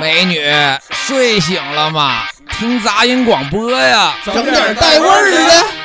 [0.00, 0.40] 美女，
[0.90, 2.22] 睡醒了吗？
[2.58, 5.79] 听杂音广播呀，整点带味儿的。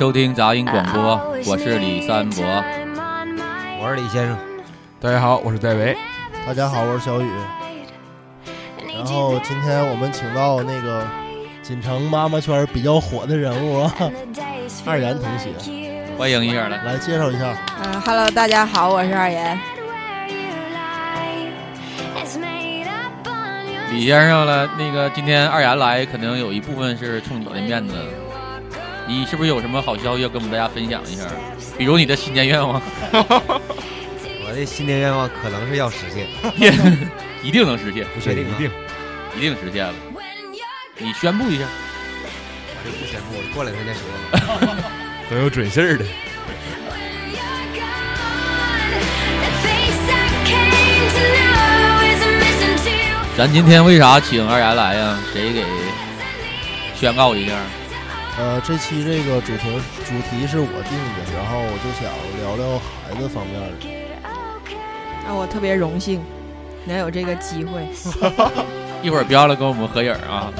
[0.00, 2.42] 收听杂音广播，我是李三博，
[3.78, 4.34] 我是李先生。
[4.98, 5.94] 大家好，我是戴维。
[6.46, 7.28] 大家好，我是小雨。
[8.94, 11.06] 然后今天我们请到那个
[11.60, 13.82] 锦城妈妈圈比较火的人物
[14.86, 15.50] 二言同学，
[16.16, 17.54] 欢迎一下来，来介绍一下。
[17.84, 19.60] 嗯哈喽，大家好，我是二言。
[23.92, 27.94] 李先生了，那个今天二言来，可能有一部分是冲你的面子。
[29.10, 31.24] 你是不是有什么好消息要跟我们大家分享一下？
[31.76, 32.80] 比如你的新年愿望？
[33.12, 36.28] 我的新年愿望可能是要实现，
[37.42, 38.70] 一定能实现，不确定，一定，
[39.36, 39.92] 一定实现了。
[40.96, 41.64] 你宣布一下。
[42.82, 44.00] 我就不宣布，过两天再说。
[45.28, 46.04] 都有准信儿的。
[53.36, 55.18] 咱今天为啥请二言来呀？
[55.32, 55.64] 谁给
[56.94, 57.56] 宣告一下？
[58.40, 59.68] 呃，这期这个主题
[60.06, 62.10] 主题是我定的，然后我就想
[62.40, 63.66] 聊聊孩子方面的。
[65.28, 66.22] 啊，我特别荣幸
[66.86, 67.86] 能有这个机会。
[69.04, 70.50] 一会儿不要了，跟我们合影啊！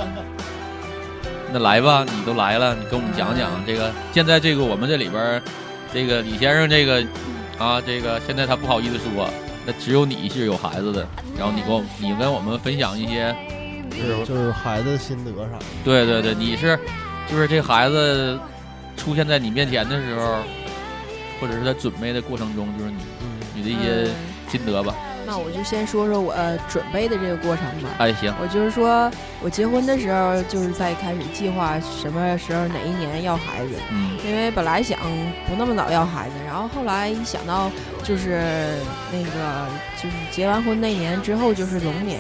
[1.51, 3.91] 那来吧，你都来了，你跟我们讲讲这个。
[4.13, 5.41] 现在这个我们这里边，
[5.91, 7.03] 这个李先生这个
[7.59, 9.27] 啊，这个现在他不好意思说，
[9.65, 11.07] 那只有你是有孩子的，
[11.39, 13.35] 然后你跟我你跟我们分享一些，
[13.91, 15.65] 就是就是孩子心得啥的。
[15.83, 16.79] 对对对，你是。
[17.31, 18.39] 就是这孩子
[18.97, 20.39] 出现在你面前的时候，
[21.41, 22.99] 或者是在准备的过程中，就是你
[23.55, 24.11] 你的一些
[24.51, 24.95] 心得吧。
[25.27, 26.35] 那我就先说说我
[26.69, 27.91] 准备的这个过程吧。
[27.99, 28.35] 哎，行。
[28.43, 29.09] 我就是说
[29.41, 33.75] 我结婚的时候，就是在开始计划什么时候哪一年要孩子。
[33.93, 34.19] 嗯。
[34.27, 34.99] 因为本来想
[35.47, 37.71] 不那么早要孩子，然后后来一想到
[38.03, 38.43] 就是
[39.13, 39.69] 那个
[40.03, 42.19] 就是结完婚那年之后就是龙年。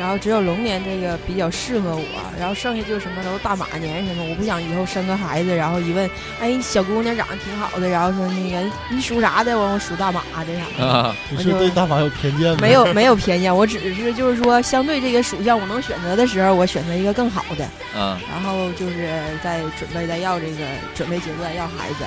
[0.00, 2.02] 然后只有龙年这个比较适合我，
[2.38, 9.58] 然后剩下就是什么都大马年什么，我不想以后生个孩子，然后一问，哎，小姑娘长得挺好的，然后说那个你属啥的？
[9.58, 11.14] 我我属大马的啥的。
[11.28, 12.58] 你是对大马有偏见吗？
[12.62, 17.68] 没有没有偏见，我只是就是说，相对这个属相我能选择的时候，我选择一个更好的。
[17.94, 18.18] 嗯。
[18.32, 22.04] 然后就是在准备在要这个准备阶段要孩子。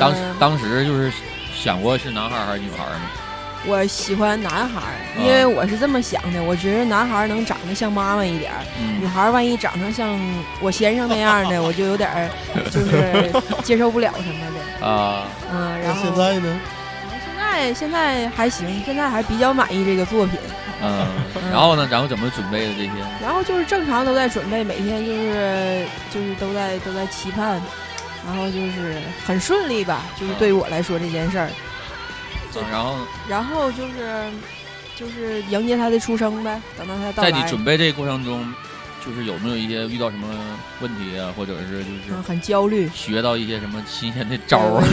[0.00, 1.12] 当时当时就是
[1.54, 3.02] 想过是男孩还是女孩吗？
[3.64, 4.80] 我喜欢男孩，
[5.16, 8.58] 因为我是这么想的，我觉得男孩能长得像妈妈一点儿，
[8.98, 10.18] 女孩万一长成像
[10.60, 12.28] 我先生那样的，我就有点儿
[12.70, 14.44] 就是 接受不了什么
[14.80, 15.24] 的啊。
[15.52, 16.60] 嗯，然后现在呢？
[17.24, 20.38] 现在现在还行，现在还比较满意这个作品。
[20.82, 21.06] 嗯，
[21.52, 21.86] 然后呢？
[21.88, 22.90] 然后怎么准备的这些？
[23.22, 27.60] 然后就是正常都在准备，每天就是就是都在都在期盼，
[28.26, 31.48] 然后就是很顺利吧，就是对于我来说这件事儿。
[32.60, 32.96] 然后，
[33.28, 34.30] 然后就是，
[34.96, 36.60] 就是迎接他的出生呗。
[36.76, 38.52] 等到他到在你准备这个过程中，
[39.04, 40.28] 就是有没有一些遇到什么
[40.80, 44.84] 问题啊，或者是就是很焦虑，学到一些什么新鲜的招儿？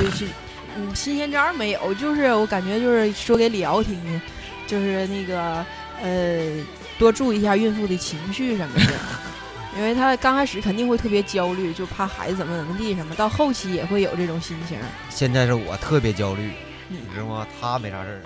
[0.78, 4.22] 嗯，新鲜招儿没有，就是我感觉就是说给李瑶听的，
[4.68, 5.66] 就是那个
[6.02, 6.64] 呃，
[6.98, 8.94] 多注意一下孕妇的情绪什么的，
[9.78, 14.78] 因为他刚开始肯定会特别焦虑，就怕孩子怎么怎么地什么，到后期也会有这种心情。
[15.10, 16.52] 现在是我特别焦虑。
[16.90, 17.48] 你知道吗？
[17.62, 18.22] 他没啥事儿，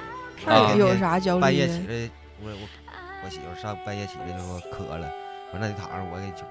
[0.46, 1.42] 他有啥焦虑？
[1.42, 2.10] 半夜起来，
[2.42, 2.58] 我我
[3.26, 5.08] 我媳妇上半夜起来就说渴了，
[5.52, 6.44] 完那你躺着，我给你救。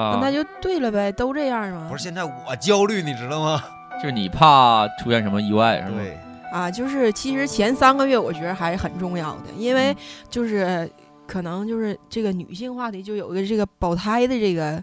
[0.00, 1.88] 啊，那就对了呗，都这样吗？
[1.90, 3.62] 不是，现在我焦虑，你知道吗？
[4.00, 5.96] 就是你怕出现什么意外，是吧？
[5.96, 6.18] 对。
[6.52, 9.94] 啊，就是其实前三个月我觉得还是很重要的，因为
[10.28, 10.90] 就是
[11.26, 14.82] 可能就是这个女性话题就有个这个保胎的这个，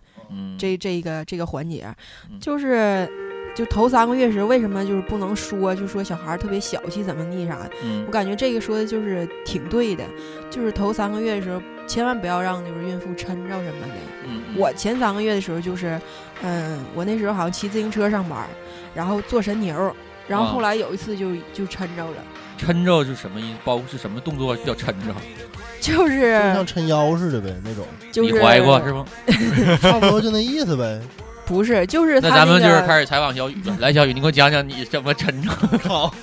[0.58, 1.88] 这这个这个环节，
[2.40, 3.10] 就是。
[3.58, 5.74] 就头三个月时，为什么就是不能说？
[5.74, 7.72] 就说小孩特别小气，怎么地啥的？
[8.06, 10.04] 我感觉这个说的就是挺对的。
[10.52, 14.30] 就是头三个月的时候，千万不要让就是孕妇抻着什么的。
[14.56, 16.00] 我前三个月的时候就是，
[16.44, 18.48] 嗯，我那时候好像骑自行车上班，
[18.94, 19.92] 然后坐神牛，
[20.28, 22.24] 然后后来有一次就就抻着了。
[22.60, 23.58] 抻着是什么意思？
[23.66, 25.16] 包括是什么动作叫抻着？
[25.82, 27.88] 就是像抻腰似的呗，那种。
[28.24, 29.04] 你怀过是吗？
[29.82, 31.02] 差不多就那意思呗。
[31.48, 33.76] 不是，就是那咱们就是开始采访小雨了。
[33.80, 35.50] 来，小雨，你给我讲讲你怎么抻着？
[35.88, 36.14] 好，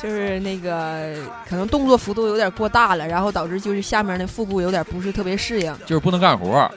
[0.00, 1.14] 就是那个
[1.48, 6.70] 可能动作幅度有点过大了，然后导致就是下面那腹部有点不是特别适应，就是不能干活，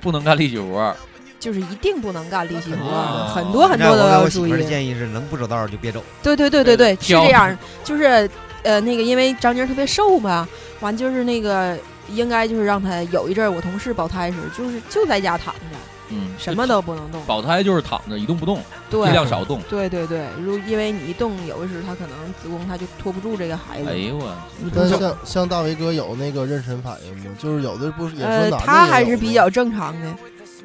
[0.00, 0.94] 不能干力气活，
[1.40, 4.52] 就是一定不能干力气活，啊很多很多都要注意。
[4.52, 6.02] 我的建议是，能不走道就别走。
[6.22, 8.28] 对对对对对，是这样，就是
[8.64, 10.46] 呃那个因为张宁特别瘦嘛，
[10.80, 11.78] 完就是那个
[12.12, 15.60] 应该就是让他有一阵儿我同事保胎时，就是就在家躺着，
[16.10, 17.22] 嗯，什么都不能动。
[17.26, 18.60] 保胎就是躺着一动不动，
[18.90, 19.60] 对尽量少动。
[19.68, 23.88] 对对对，如因为你一动，有的时候他可能子宫他就托不住这个孩子。
[23.90, 27.24] 哎呦我，那你不动，像像大伟哥有那个妊娠反应吗？
[27.38, 30.14] 就是有的不是也说呃，男的他还是比较正常的，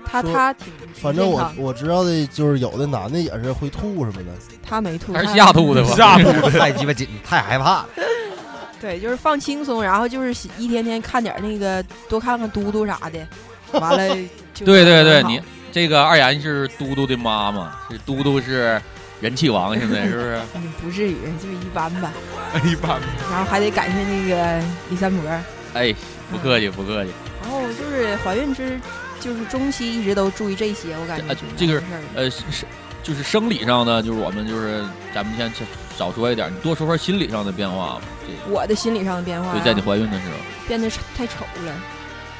[0.06, 4.32] 他他挺反正我我知道的就是有的男的也是会吐什么的。
[4.66, 5.90] 他没吐，还是他吓吐的吧？
[5.96, 7.90] 吓吐的 太鸡巴紧，太害怕了。
[8.80, 13.28] 对，就是放轻松，然后就是一天天看点那个，多看看嘟嘟啥的，
[13.80, 14.16] 完了
[14.54, 15.42] 就对对对，你
[15.72, 18.80] 这个二言是嘟嘟的妈妈，是嘟嘟是
[19.20, 20.40] 人气王，现在是不是？
[20.56, 22.12] 嗯不至于，就一般吧。
[22.64, 23.00] 一般。
[23.32, 25.30] 然后还得感谢那个李三博，
[25.74, 25.94] 哎，
[26.32, 27.12] 不客气不客气。
[27.42, 28.80] 然后就是怀孕之，
[29.20, 31.82] 就是中期一直都注意这些，我感觉这个
[32.16, 32.66] 呃，是是
[33.02, 34.84] 就是生理上呢，就是我们就是
[35.14, 35.52] 咱们先
[35.98, 38.02] 少说一点，你多说说心理上的变化吧。
[38.26, 40.36] 这我的心理上的变化，对，在你怀孕的时候，
[40.68, 41.74] 变得太丑了。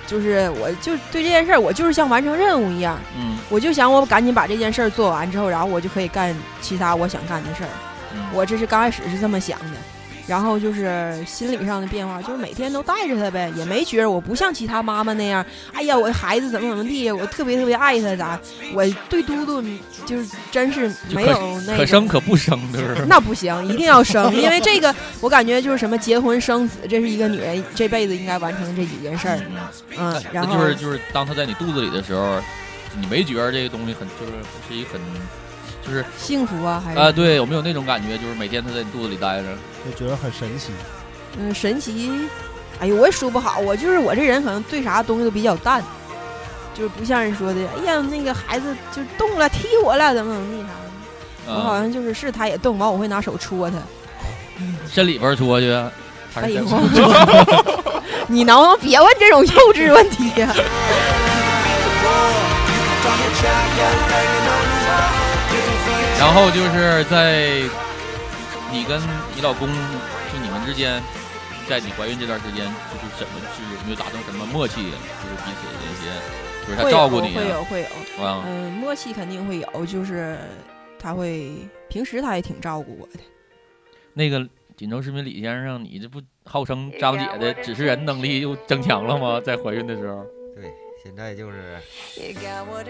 [0.06, 3.38] 就是我就对这件事儿，我就是像完成任务一样，嗯。
[3.50, 7.70] 我就想我赶紧把这件事儿做完之后，然后我就可以干其他我想干的事儿。
[8.14, 9.78] 嗯，我这是刚开始是这么想的，
[10.26, 18.40] 然后就是心理上的变化，就是每天都带着他呗，也没觉得我不像其他妈妈那样，哎呀，我孩子怎么怎么地，我特别特别爱他咋？
[18.74, 19.62] 我对嘟嘟
[20.06, 23.04] 就是真是没有那可生可不生的是？
[23.08, 29.40] 那不行，一定要生，因为这个我感觉就是什么结婚生子，这是一个女人这辈子应该完成的这几件事儿。
[29.98, 32.40] 嗯，然后就是就是当他在你肚子里的时候，
[33.00, 34.32] 你没觉得这个东西很就是
[34.68, 35.02] 是一个很
[35.86, 38.18] 就是幸福啊，还是啊、对，有没有那种感觉？
[38.18, 39.48] 就是每天他在你肚子里待着，
[39.86, 40.72] 就觉得很神奇。
[41.38, 42.12] 嗯神奇。
[42.80, 45.84] 哎呦，我也说不好，我就是我这人可能对啥东西都比较淡，
[46.74, 51.54] 就是不像人说的，哎呀那个孩子就动了踢我了怎么怎么地啥的。
[51.56, 53.78] 我好啊、像就是是他也动，完我会拿手戳他。
[54.90, 55.72] 身里边戳去，
[56.34, 56.80] 还是废话，
[58.28, 60.54] 你能不能别问这种幼稚问题呀、
[66.24, 67.60] 然后就是在
[68.72, 68.98] 你跟
[69.36, 71.04] 你老公就你们之间，
[71.68, 74.76] 在你怀孕这段时间，就是怎么是有没有达成什么默契？
[74.76, 77.82] 就是彼此的一些，就是他照顾你会有会
[78.18, 80.40] 有，啊，嗯，默契肯定会有，就是
[80.98, 81.52] 他会
[81.90, 83.20] 平时他也挺照顾我的。
[84.14, 84.48] 那个
[84.78, 89.42] 锦州市民李先生，你这不号称张姐的指示人能力又增强了吗？
[89.44, 90.43] 在怀孕的时候，对，
[91.04, 91.78] 现在就是，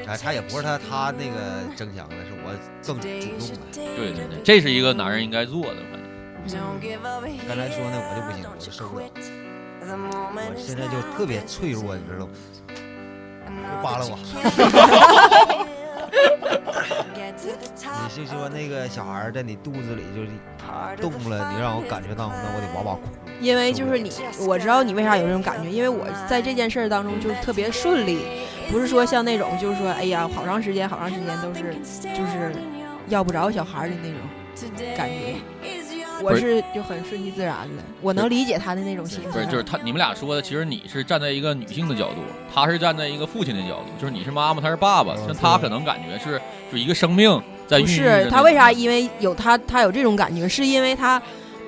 [0.06, 2.54] 哎，他也不是他他那个争强的，是我
[2.86, 3.58] 更主动了。
[3.74, 6.00] 对对对，这是一个男人应该做的，反
[6.48, 6.62] 正
[7.48, 9.06] 刚才说那，我就不行，我就受不了。
[9.86, 12.34] 我现在就特别脆弱，你知道吗？
[12.68, 15.74] 别 扒拉我。
[17.36, 20.30] 你是说那个小孩在你肚子里就是
[21.02, 23.02] 动了，你让我感觉到，那我得哇哇哭。
[23.40, 24.12] 因为就是你，
[24.48, 28.20] 我知道你为啥有这种感觉，因为我在这件事儿当中就是特别顺利，
[28.72, 31.76] 不是说像那种就是说，哎呀，好长时间好长时间都是
[32.16, 32.54] 就是
[33.08, 34.20] 要不着小孩的那种
[34.96, 35.36] 感觉。
[36.24, 39.32] 我是就很顺其自然的，我能理解他的那种心情。
[39.32, 42.22] 不是，就是他，你们俩说的，其实你是站在一个女性的角度，
[42.54, 48.72] 他是站在一个父亲的角度，就是你是妈妈，他是爸爸，嗯像他可能感觉是就一个生命在孕不育是他为啥？
[48.72, 51.22] 因为有他，他有这种感觉，是因为他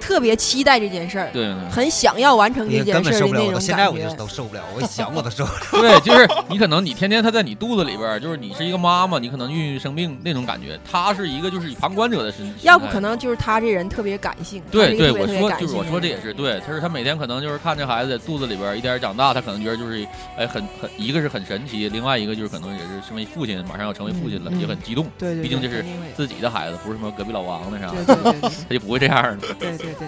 [0.05, 4.05] 特别期待这件事儿，对对很想要完成这件事儿的本受不了，现在我就。
[4.15, 5.81] 都受不了，我一想我都受不了。
[5.81, 13.00] 对，就是你可能你天天他在你肚子里边儿，就是你是一个妈妈，你可能孕育生命那种感觉，他是一个就是旁观者的身，要不可。
[13.00, 20.07] 能就是他这人特别感性，对对，我说就是我说这也是对，他是他每天可能就是看这孩子在肚子里边儿一点点长大，他可能觉得就是
[20.38, 25.83] 哎很很一个是很神奇，另外一个就是可能也是身为父亲马上要成为父亲了，嗯也很激动，对对，毕竟这是
[26.15, 29.53] 自己的孩子，不是什么隔壁老王那啥，对对对对 他就不会这样的。
[29.59, 30.08] 对对对。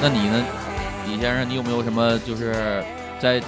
[0.00, 0.44] 那你呢，
[1.08, 2.84] 李先生，你有没有什么就是
[3.18, 3.40] 在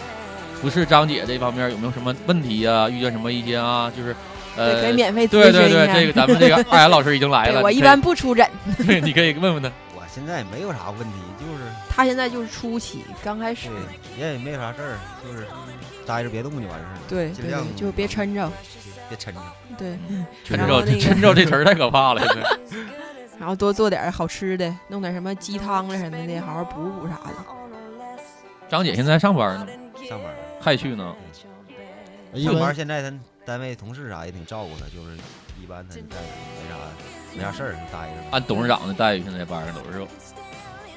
[0.61, 4.17] 服侍张姐这方面有没有什么问题呀、遇见什么一些啊，就是，
[4.57, 5.95] 呃可以，免费咨对对对，询一下。
[5.95, 8.49] 这个咱们这个 二岩老师已经来了，我一般不出诊，
[8.87, 9.71] 对，你可以问问他。
[9.95, 13.69] 我现在没有啥问题，就是他现在就是初期，刚开始。
[14.17, 15.47] 对，也没啥事儿，就是
[16.07, 18.50] 待着别动就完事儿了，对对尽量对，就别抻着，
[19.08, 19.40] 别抻着。
[19.76, 19.98] 对，
[20.44, 22.58] 抻着抻着这词儿太可怕了，现在。
[23.38, 27.34] 然后多做点好吃的，弄点什么鸡汤了什么的，好好补补啥的。
[28.68, 29.66] 张姐现在上班呢，
[30.08, 31.14] 上班，还去呢。
[32.34, 35.16] 上班现在他单位同事啥也挺照顾他，就是
[35.62, 36.76] 一般他在没啥
[37.36, 38.14] 没啥事儿就待着。
[38.32, 40.04] 按董事长的待遇，现在班上都是。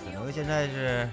[0.06, 1.08] 可能现在是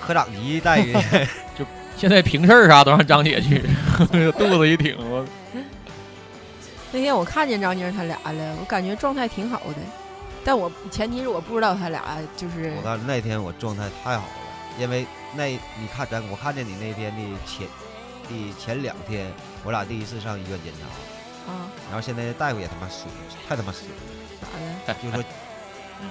[0.00, 0.92] 科长级待遇，
[1.58, 3.58] 就现在平事儿啥都让张姐去，
[4.38, 5.26] 肚子一挺我。
[6.92, 9.76] 那天我看见张妮他俩了，我感觉状态挺好的，
[10.44, 12.74] 但我前提是我不知道他俩就是。
[12.76, 14.32] 我告诉你，那天我状态太好了，
[14.78, 17.66] 因为那你看咱我看见你那天的前
[18.28, 19.32] 的前两天，
[19.62, 23.06] 我俩第一次上医院检查，啊，然后现在大夫也他妈损，
[23.48, 23.96] 太他妈损了，
[24.86, 24.98] 咋的？
[25.00, 25.24] 就说，
[26.02, 26.10] 嗯，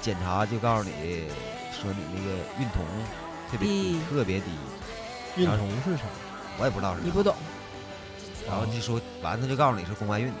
[0.00, 1.28] 检查就告诉你
[1.70, 2.82] 说你那个孕酮
[3.50, 4.46] 特别低，特别低，
[5.36, 6.04] 孕酮是啥？
[6.56, 7.02] 我也不知道是。
[7.02, 7.34] 你不懂。
[8.46, 10.32] 然后就说完，他就告诉你是宫外孕，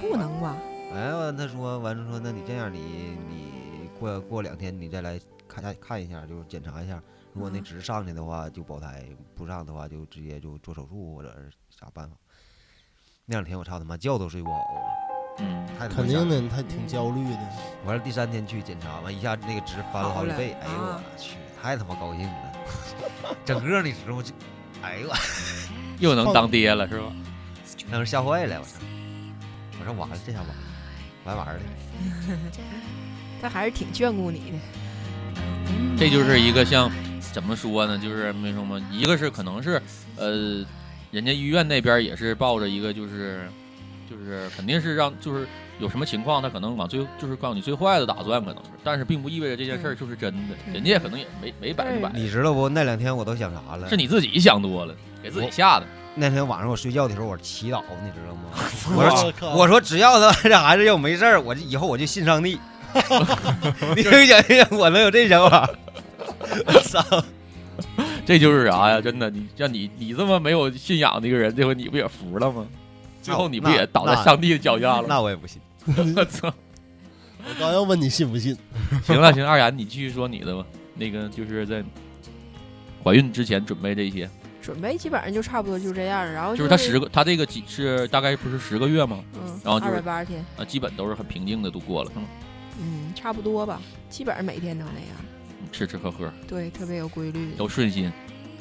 [0.00, 0.56] 不能吧？
[0.94, 7.02] 哎，完他说完了说，那你这样，你你过过两天你再来看下看一下，就是检查一下，
[7.32, 12.16] 如果那值上去的话就保胎，不上的话就直接就做手术或者是啥办法。
[13.26, 14.80] 那两天我操他妈觉都睡不好啊！
[15.40, 17.38] 嗯，肯定的，他挺焦虑的。
[17.84, 22.52] 完了第三天去检查，完一下那个值翻了好几倍，哎呦我去，太他妈高兴了，
[23.44, 24.32] 整个你知道就，
[24.82, 25.14] 哎呦我。
[26.00, 27.12] 又能当爹了是吧？
[27.90, 28.78] 那是吓坏了，我操！
[29.80, 30.54] 我说完了，这下完了，
[31.24, 31.60] 完玩了。
[33.40, 34.58] 他还是挺眷顾你的。
[35.96, 36.90] 这就是一个像
[37.32, 37.98] 怎么说呢？
[37.98, 39.80] 就是没什么，一个是可能是
[40.16, 40.64] 呃，
[41.10, 43.48] 人家医院那边也是抱着一个就是
[44.08, 45.46] 就是肯定是让就是
[45.78, 52.10] 有什么情况，他可能往最就是告诉你最坏的打算，可能是，但是并不意味着这件事儿就是真的，人家可能也没没百分百。
[52.14, 52.68] 你知道不？
[52.68, 53.88] 那两天我都想啥了？
[53.88, 54.94] 是你自己想多了。
[55.22, 55.86] 给自己吓的。
[56.14, 58.50] 那天晚上我睡觉的时候，我祈祷，你知道吗？
[58.96, 62.58] 我 说，我说只要他这孩子要没事儿，我以后我就信上帝。
[63.94, 65.68] 你想想，我能有这想法？
[66.66, 67.02] 我操！
[68.26, 69.00] 这就是啥呀？
[69.00, 72.66] 真的，你像你，你这么没有信仰的一个人，这回你不也服了吗？
[73.20, 75.04] 最后你不也倒在上帝的脚下了？
[75.06, 75.60] 那我也不信。
[76.16, 76.52] 我操！
[77.38, 78.56] 我刚要问你信不信？
[79.04, 80.64] 行了，行，二丫，你继续说你的吧。
[80.94, 81.82] 那个就是在
[83.02, 84.28] 怀孕之前准备这些。
[84.60, 89.24] 准备基本上就差不多就这样，然后就是他十个，他这个几是大概不是十个月吗？
[89.34, 92.26] 嗯，然后二百八十天啊，基本都是很平静的度过了，是吗？
[92.78, 93.80] 嗯，差不多吧，
[94.10, 95.16] 基本上每天都那样，
[95.72, 98.12] 吃吃喝喝，对，特别有规律，都顺心，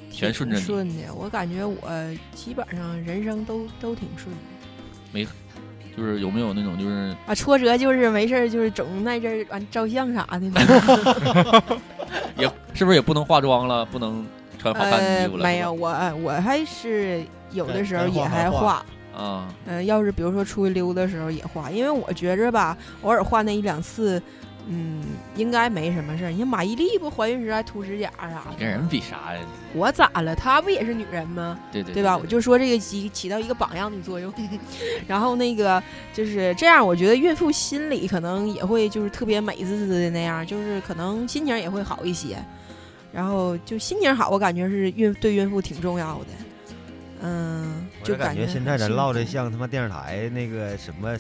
[0.10, 0.62] 全顺着你。
[0.62, 1.82] 顺的，我感觉我
[2.34, 4.42] 基本上人生都都挺顺的。
[5.12, 5.28] 没，
[5.98, 10.48] 就是有没有那种就是啊挫折，就是没事就是总在这完照相啥的。
[12.38, 14.26] 也是不是也不能化妆了，不能。
[14.60, 15.44] 穿好看的衣服了？
[15.44, 18.84] 没有，我我还是有的时候也还化
[19.16, 19.48] 啊。
[19.68, 24.20] 嗯，要是比如说出去溜的时候也化，因为我觉着吧，偶尔化那一两次，
[24.70, 25.02] 嗯，
[25.36, 26.30] 应该没什么事儿。
[26.30, 29.40] 你看马伊琍不怀孕时还涂指甲啥的，跟人比啥呀？
[29.74, 30.36] 我咋了？
[30.36, 31.58] 她不也是女人吗？
[31.72, 32.18] 对对，对吧？
[32.18, 34.34] 我就说这个起起到一个榜样的作用。
[35.08, 35.82] 然后那个
[36.14, 42.38] 就是这样，我觉得孕妇心里可能也会就是特别美滋滋的那样，就是可能心情也会好一些。
[43.14, 46.28] 然后就心情好，我感觉是孕对孕妇挺重要的，
[47.22, 51.18] 嗯，就感觉现在咱唠的像他妈电视台那个什么，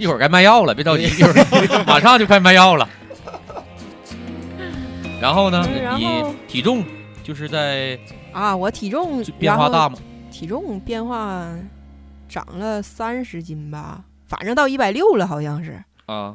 [0.00, 2.88] 一会儿该卖药了，别着急，一会儿 马上就快卖药了。
[5.20, 5.62] 然后呢，
[5.98, 6.82] 你体重
[7.22, 7.98] 就是在
[8.32, 9.98] 啊，我体重变化大吗？
[10.30, 11.46] 体重变化
[12.30, 16.34] 长了三十斤吧，反正到一百六了，好像是啊。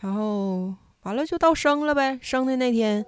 [0.00, 0.74] 然后
[1.04, 3.06] 完了就到生了呗，生的那天。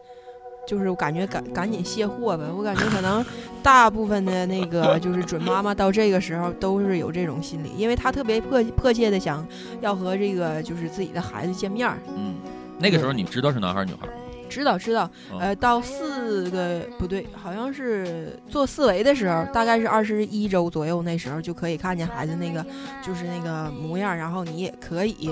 [0.66, 3.24] 就是我感觉赶赶紧卸货吧，我感觉可能
[3.62, 9.46] 大部分的那个 就是准妈妈到这个时候都是有这种心理，因为她特别迫迫切的想
[9.80, 11.98] 要和这个就是自己的孩子见面儿。
[12.16, 12.34] 嗯，
[12.78, 14.12] 那个时候你知道是男孩女孩吗？
[14.48, 22.60] 知道知道，呃，到四个不对，好像是做四维的时候，大概是二十一周左右，那时候就可以看见孩子那个
[23.00, 25.30] 就是那个模样，然后你也可以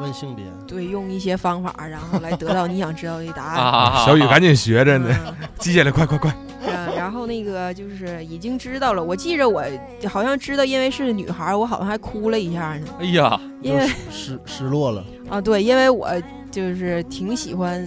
[0.00, 4.04] 问性别，对，用一些方法，然后来得到你想知道的答案。
[4.06, 5.14] 小雨赶紧学着呢，
[5.58, 6.34] 记下来，快快快。
[6.66, 9.62] 嗯，然后那个就是已经知道了，我记着我
[10.08, 12.86] 好像知道，因为是女孩，我好像还哭了一下呢。
[13.00, 16.08] 哎呀，因为失失落了啊，对，因为我。
[16.52, 17.82] 就是挺喜欢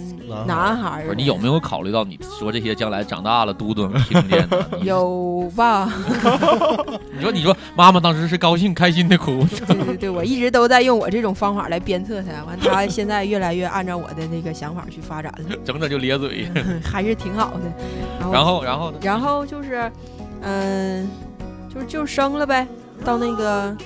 [0.46, 1.14] 男孩儿。
[1.14, 4.46] 你有没有考虑到你说这些将来长大了嘟嘟能听见？
[4.84, 5.88] 有吧？
[7.16, 9.46] 你说你说妈妈当时是高兴开心的哭。
[9.66, 15.56] 对对对，我一直都在用我这种方法来鞭策他，完他现在越来越按照我的那个想法去发展了。
[15.64, 16.50] 整整就咧嘴，
[16.82, 17.72] 还是挺好的。
[18.32, 19.90] 然后然后然后就是，
[20.42, 21.08] 嗯，
[21.72, 22.66] 就就生了呗。
[23.04, 23.76] 到那个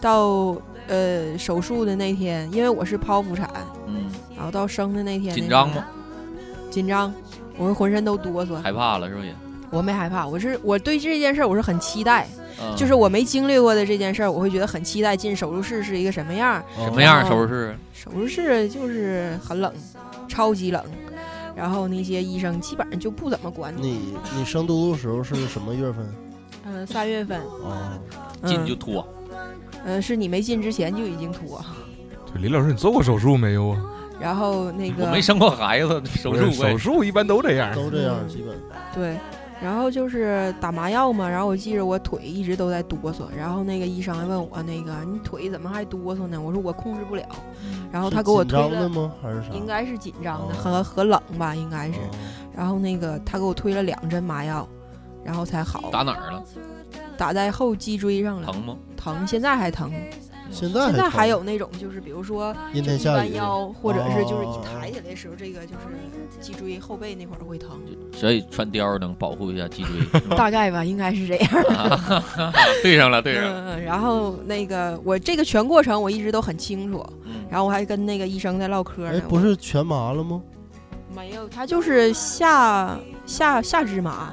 [0.00, 0.56] 到。
[0.88, 3.48] 呃，手术的那天，因为我是剖腹产，
[3.86, 5.84] 嗯，然后到生的那天，紧张吗？
[6.70, 7.12] 紧张，
[7.56, 9.32] 我是浑身都哆嗦，害怕了是不是？
[9.70, 12.26] 我没害怕，我是我对这件事儿我是很期待，
[12.58, 17.76] 嗯就是我没经历过的这件事儿，我会觉得很期待进手术室是一个什么样什么样哦手术室？
[17.92, 19.70] 手术室就是很冷，
[20.26, 20.82] 超级冷，
[21.54, 23.90] 然后那些医生基本上就不怎么管你。
[23.90, 26.14] 你你生嘟嘟时候是什么月份？
[26.64, 27.98] 嗯、三月份，哦，
[28.46, 29.17] 进就脱，嗯、
[30.00, 31.64] 是你没进之前就已经脱，
[32.32, 33.82] 对李老师，你做过手术没有啊？
[34.20, 37.74] 然后那个我没生过孩子，手术手术一般都这样。
[37.74, 38.58] 都这样，嗯基本。
[38.92, 39.16] 对，
[39.62, 46.40] 然后就是打麻药嘛，然后我记着我腿一直都在哆嗦，然后那个医生还问我那个你腿怎么还哆嗦呢？
[46.40, 47.24] 我说我控制不了，
[47.92, 49.12] 然后他给我推了，紧张的吗？
[49.22, 49.48] 还是啥？
[49.52, 52.10] 应该是紧张的哦和和冷吧，应该是，哦
[52.56, 54.68] 然后那个他给我推了两针麻药，
[55.22, 56.42] 然后才好，打哪儿了？
[57.18, 58.76] 打在后脊椎上了，疼吗？
[58.96, 59.90] 疼，现在还疼，
[60.50, 67.70] 现在现在还有那种就是比如说阴就一天下雨，弯腰，或者是就是哦一抬起来的时候，这个就是脊椎后背那块儿会疼，
[68.12, 70.20] 所以穿貂能保护一下脊椎。
[70.36, 71.50] 大概吧，应该是这样。
[72.82, 73.74] 对上了，对上了。
[73.74, 79.10] 嗯，嗯然后那个我这个全过程我一直都很清楚，嗯然后我还跟那个医生在唠嗑呢。
[79.14, 80.40] 哎，不是全麻了吗？
[81.14, 82.96] 没有，他就是下
[83.26, 84.32] 下下肢麻，哦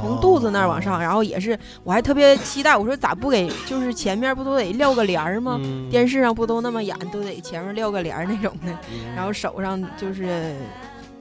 [0.00, 5.58] 从肚子那儿往上，然后也是，我还特别期待，我说咋不给，就是前面不都得撂个帘儿吗？
[5.62, 10.54] 嗯电视上不都那么演，都得前面撂个帘儿那种的，嗯然后手上就是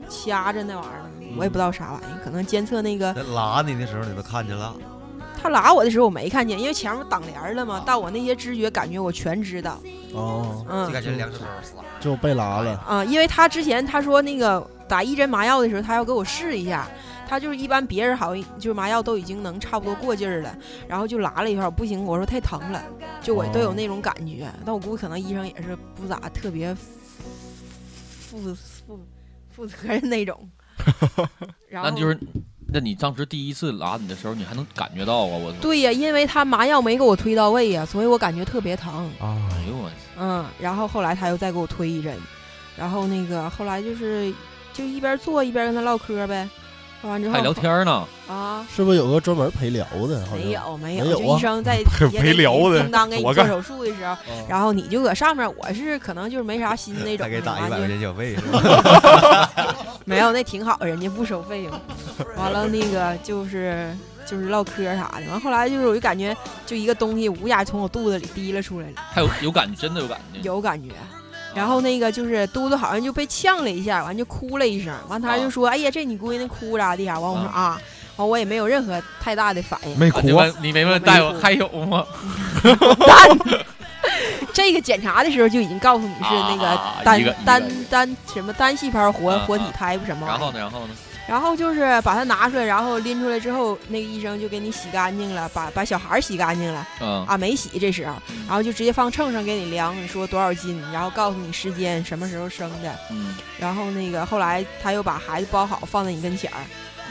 [0.10, 4.74] 掐着那玩意儿，我也不知道啥玩意儿，可能监测那个那拉你的时候你都看见了，
[5.42, 9.80] 他拉我的时候我没看见，因为前面挡帘儿了嘛，但我那些知觉感觉我全知道，
[10.14, 12.80] 哦，就嗯感觉两手唰就被拉了。
[12.88, 16.88] 啊，因为他之前他说那个打一针麻药的时候，他要给我试一下。
[17.28, 20.58] 他就是一般别人好像就是麻药都已经能差不多过劲儿了，
[20.88, 22.82] 然后就拉了一下，不行，我说太疼了，
[23.22, 24.50] 就我都有哦那种感觉。
[24.66, 28.56] 但我估计可能医生也是不咋特别负
[28.86, 29.00] 负
[29.50, 30.50] 负责任那种。
[31.68, 32.18] 然后那就是，
[32.68, 35.38] 那你当时第一次拉你的时候，你还能感觉到啊？
[35.38, 35.52] 我！
[35.60, 39.06] 对呀，因为他麻药没给我推到位呀，所以我感觉特别疼。
[39.20, 42.16] 啊，哎呦我，嗯，然后后来他又再给我推一针，
[42.78, 44.34] 然后那个后来就是
[44.72, 46.48] 就一边做一边跟他唠嗑呗，
[47.02, 48.04] 说完之后还聊天呢。
[48.28, 50.26] 啊，是不是有个专门陪聊的？
[50.34, 51.78] 没有没有，没有啊就医生在
[52.12, 59.50] 也陪聊的正当给你做手术的时候，啊然后你就搁上面，我是可能就是没啥心那种的， 还给打一百块钱小费是吧？
[60.06, 61.72] 没有那挺好，人家不收费用。
[62.38, 68.94] 完了那个就是就是唠嗑啥的，完后来就是我就感觉就一个东西乌鸦从我肚子里滴了出来了。
[69.12, 70.40] 还有有感觉，真的有感觉。
[70.42, 70.90] 有感觉。
[71.58, 77.80] 然后那个就是嘟嘟好像就被呛了一下，完就哭了一声，完他就说：“哎呀，这你闺女哭咋的呀？”完我说：“啊。”
[78.18, 79.96] 完我也没有任何太大的反应。
[79.96, 80.22] 没哭
[80.60, 82.04] 你没问大夫还有吗？
[84.52, 90.26] 这个检查的时候就已经告诉你是那个单啊个个单单什么单细胞活啊活体胎不什么。
[90.26, 90.58] 然后呢？
[90.58, 90.96] 然后呢？
[91.28, 96.88] 然后就是把它拿出来，然后拎出来之后，那个医生就给你洗干净了，把把小孩儿洗干净了。
[97.02, 98.14] 嗯啊，没洗这时候，
[98.48, 102.96] 然后就直接放秤上给你量，你说多少斤，然后告诉你时间，什么时候生的。
[103.12, 106.64] 嗯，然后那个后来他又把孩子包好放在你跟前儿，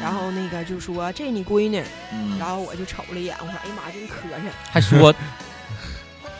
[0.02, 4.50] 然后那个就说这是你闺女，嗯，然后我就瞅了一眼，我说哎呀妈，真磕碜。
[4.70, 5.14] 还说，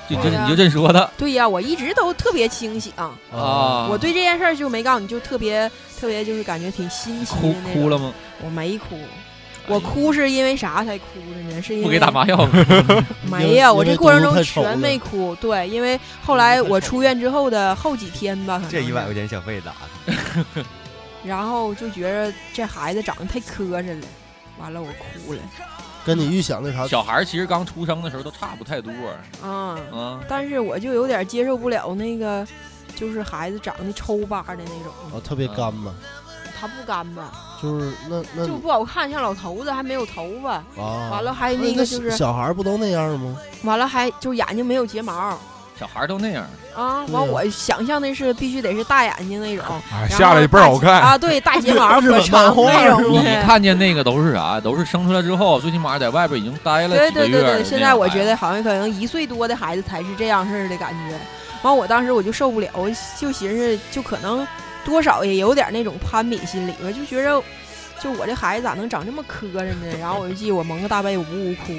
[0.09, 3.87] 就就对呀你就这说的对呀，我一直都特别清醒，啊？
[3.91, 7.99] 我对这件事儿就没告诉你，就特别特别就是感觉挺新奇的哭那种哭了？
[7.99, 8.13] 吗？
[8.45, 8.97] 我没哭。
[9.69, 11.61] 我哭是因为啥才哭的呢？
[11.61, 12.49] 是因为不给打麻药，
[13.29, 15.35] 没呀，我这过程中全没哭。
[15.41, 19.73] 对，因为后来我出院之后的后几天吧，可能这一百块钱小费咋
[20.07, 20.65] 的？
[21.25, 24.07] 然后就觉着这孩子长得太磕碜了，
[24.61, 25.41] 完了我哭了。
[26.07, 26.87] 跟你预想那啥？
[26.87, 28.93] 小孩儿其实刚出生的时候都差不太多
[29.43, 30.21] 嗯，啊。
[30.29, 32.47] 但是我就有点接受不了那个，
[32.95, 35.93] 就是孩子长得抽巴的那种，啊，特别干巴？
[36.59, 43.37] 他不干巴，就是那那就不好看，像老头子还没有头发，啊，完了还那那个就是，小孩儿不都那样吗？
[43.65, 45.39] 完了还就是眼睛没有睫毛
[45.79, 51.03] 小孩儿都那样，啊，完我想象的是必须得是大眼睛那种，哎，下来倍儿好看。
[51.03, 53.23] 啊，对，大睫毛可 长那种你。
[53.43, 54.59] 看见那个都是啥？
[54.59, 57.33] 都是生出来之后，最起码在外边已经待了对几个月。
[57.33, 61.15] 对对对，现在我觉得得好像可能一岁多的孩子才是这样式儿的感觉。
[61.63, 64.47] 完，我当时我就受不了，我就寻思，就可能
[64.85, 67.43] 多少也有点那种攀比心理，吧就觉着，
[68.03, 69.87] 就我这孩子咋能长这么磕碜呢？
[69.99, 71.73] 然后我就记得我蒙个大被，我呜呜哭。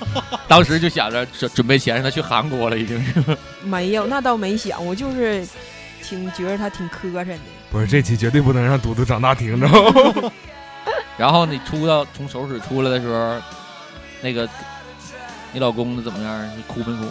[0.48, 3.22] 当时就想着准准备钱让他去韩国了，已经是。
[3.62, 5.46] 没有，那倒没想，我就是
[6.02, 7.38] 挺觉得他挺磕碜的。
[7.70, 9.68] 不是这期绝对不能让嘟嘟长大听着。
[11.18, 13.40] 然后你出到从手术室出来的时候，
[14.22, 14.48] 那个
[15.52, 16.56] 你老公怎么样？
[16.56, 17.04] 你哭没哭？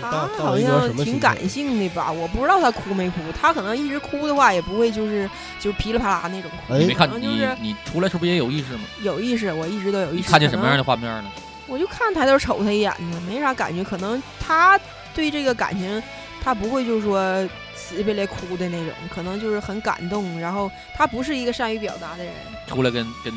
[0.00, 2.10] 他好像挺感性的吧？
[2.10, 3.20] 我不知道他哭没哭。
[3.40, 5.28] 他可能一直哭的话，也不会就是
[5.60, 6.74] 就噼里啪啦那种哭。
[6.74, 8.80] 你没看你你出来时候不也有意识吗？
[9.02, 10.30] 有意识，我一直都有意识。
[10.30, 11.30] 看见什么样的画面呢？
[11.66, 13.84] 我就看抬头瞅他一眼呢，没啥感觉。
[13.84, 14.80] 可能他
[15.14, 16.02] 对这个感情，
[16.42, 20.40] 他不会就是说死皮赖哭的那种，可能就是很感动。
[20.40, 22.32] 然后他不是一个善于表达的人。
[22.66, 23.32] 出来跟跟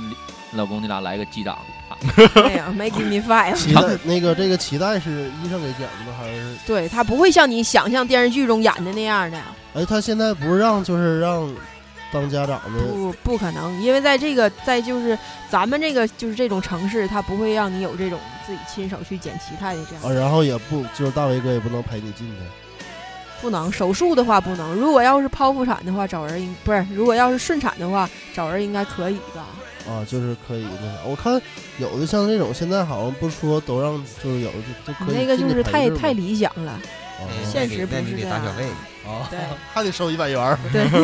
[0.52, 1.58] 老公，你俩来个击掌。
[2.44, 3.56] 哎呀，Make me five。
[3.56, 6.18] 脐带那个这个脐带是医生给剪的吗？
[6.18, 6.56] 还是？
[6.66, 9.38] 对他不会像你想象电视剧中演的那样的。
[9.76, 11.54] 哎，他现在不是让就是让
[12.12, 12.82] 当家长的？
[12.92, 15.18] 不，不可能，因为在这个在就是
[15.50, 20.04] 咱们这个就是这种城市，他不会让你有这种自己亲手去剪脐带的这样。
[20.04, 22.36] 啊，然后也不就是大伟哥也不能陪你进去。
[23.42, 29.46] 不能手术的话不能，如果要是剖腹产的话找人应不是，如果要是顺产的话找人应该可以吧？
[29.90, 31.42] 啊，就是可以那啥，我看
[31.78, 35.16] 有的像这种，现在好像不说都让，就是有的就可以。
[35.16, 36.80] 那个就是太太理想了，
[37.52, 38.40] 现实不是这样。
[38.40, 39.40] 啊，对，
[39.74, 40.58] 还得收一百元。
[40.72, 40.86] 对。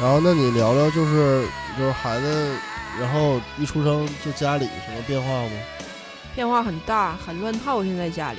[0.00, 1.46] 然后，那你聊聊，就是
[1.78, 2.56] 就是孩子，
[2.98, 5.50] 然后一出生就家里什么变化吗？
[6.34, 7.84] 变化很大，很乱套。
[7.84, 8.38] 现在家里。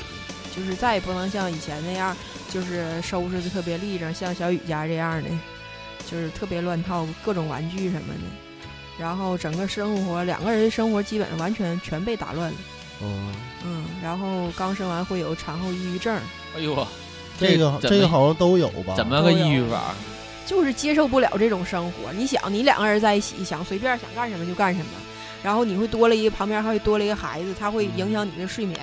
[0.55, 2.15] 就是再也不能像以前那样，
[2.49, 5.29] 就是收拾的特别立正，像小雨家这样的，
[6.09, 8.21] 就是特别乱套，各种玩具什么的。
[8.99, 12.57] 然后整个生活，两个人的生活基本上完全全被打乱了。
[13.01, 13.33] 嗯
[13.65, 16.15] 嗯，然后刚生完会有产后抑郁症。
[16.55, 16.87] 哎呦，
[17.39, 18.93] 这个这个好像都有吧？
[18.95, 19.95] 怎么个抑郁法？
[20.45, 22.13] 就是接受不了这种生活。
[22.13, 24.91] 你想，你两个人在一起，想随便想干什么就干什么，
[25.41, 28.79] 然后你会多了一个旁边还会多了一个孩子，他会影响你的睡眠。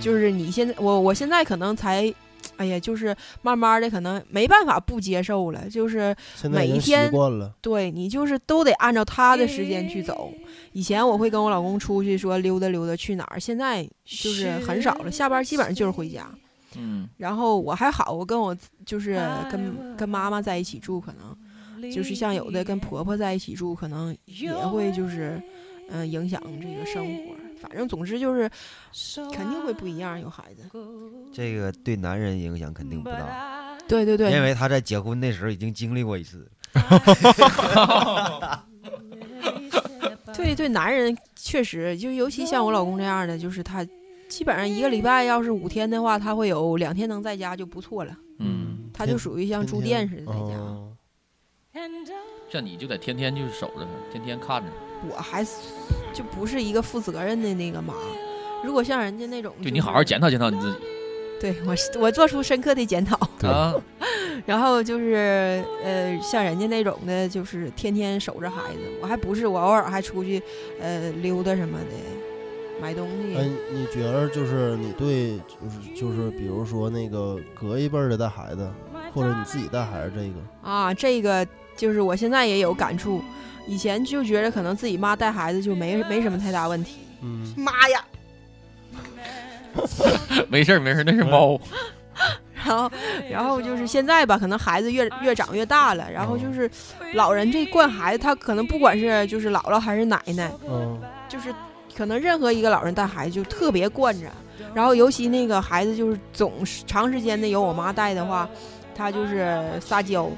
[0.00, 2.12] 就是你现在，我我现在可能才，
[2.56, 6.14] 哎呀，就是慢慢的可能没办法不接受了，就是
[6.50, 7.10] 每一天，
[7.60, 10.32] 对你就是都得按照他的时间去走。
[10.72, 16.28] 以前我会跟我老公出去说溜达溜达去哪儿，现在就是很少了，下班基本上就是回家。
[16.78, 19.18] 嗯，然后我还好，我跟我就是
[19.50, 25.40] 跟跟妈妈在一起住，可能就是像有的跟婆婆在一起住，可能也会就是
[25.88, 27.34] 嗯影响这个生活。
[27.68, 28.48] 反正总之就是
[29.32, 30.62] 肯定会不一样，有孩子。
[31.32, 33.76] 这个对男人影响肯定不大。
[33.88, 36.48] 对对对，因为他在结婚那时候已经经历过一次。
[40.34, 43.84] 对 对，男人确实就尤其像我老公这样的，就是他
[44.28, 48.16] 基本上一个礼拜要是五天的话，他会有两天能在家就不错了。
[48.38, 50.56] 嗯，他就属于像住店似的在家。
[52.48, 54.70] 像你就得天天就是守着他，天天看着。
[55.10, 55.44] 我还
[56.16, 57.92] 就不是一个负责任的那个妈。
[58.64, 60.78] 如果像人家那种，对你好好检讨检讨你自己。
[61.38, 63.16] 对我，我做出深刻的检讨。
[63.46, 63.74] 啊。
[64.46, 68.80] 然后就是呃，像人家那种的，就是天天守着孩子。
[69.02, 70.42] 我还不是，我偶尔还出去
[70.80, 73.36] 呃溜达什么的，买东西。
[73.36, 78.70] 哎，你觉得就是你对就是就是比如说那个隔一辈的带孩子，
[79.12, 81.46] 或者你自己带孩子这个啊，这个
[81.76, 83.22] 就是我现在也有感触。
[83.68, 86.98] 以前就觉得可能自己妈带孩子就没没什么太大问题。
[87.20, 88.04] 嗯，妈呀，
[90.48, 91.58] 没事没事那是猫。
[92.54, 92.90] 然后，
[93.30, 96.70] 然后就是现在吧，可能孩子越越长越大了，然后就是
[97.14, 101.54] 老人这惯孩子，他可能不管是就是姥姥还是奶奶，嗯，就是
[101.96, 104.26] 可能任何一个老人带孩子就特别惯着。
[104.74, 108.48] 然后尤其那个孩子就是总是长时间的由我妈带的话，
[108.94, 110.30] 他就是撒娇。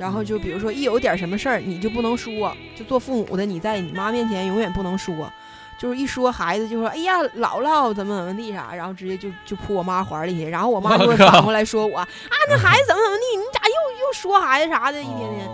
[0.00, 5.30] 然后就比如说一有点什么事儿，你就不能说，就做父母的你在你妈面前永远不能说，
[5.78, 12.08] 就是一说孩子就说哎呀姥姥怎么怎么地啥，然后直接就就扑我妈怀里去，然后我妈就会反过来说我啊
[12.48, 15.48] 那孩子怎么怎么地，你咋又又说孩子啥的，一天天，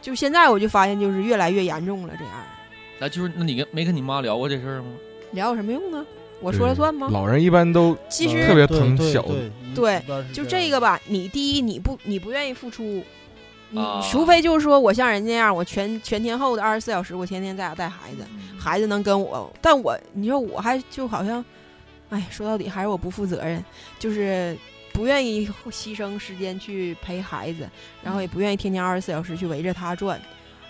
[0.00, 2.34] 就现在我就发现就是越来越严重了这样。
[2.98, 4.88] 那就是那你跟没跟你妈聊过这事儿吗？
[5.30, 6.04] 聊有什么用呢？
[6.40, 7.08] 我说了算吗？
[7.12, 9.34] 老人一般都其实特别疼小的，
[9.76, 13.00] 对，就这个吧，你第一你不你不愿意付出。
[13.72, 13.80] 你
[14.10, 18.24] 除非就是说我像人家那样，我全全天候的二十四小时，我天天在家带孩子，
[18.58, 21.42] 孩子能跟我，但我你说我还就好像，
[22.10, 23.64] 哎，说到底还是我不负责任，
[23.98, 24.54] 就是
[24.92, 27.66] 不愿意牺牲时间去陪孩子，
[28.02, 30.20] 然后也不愿意天天二十四小时去围着他转，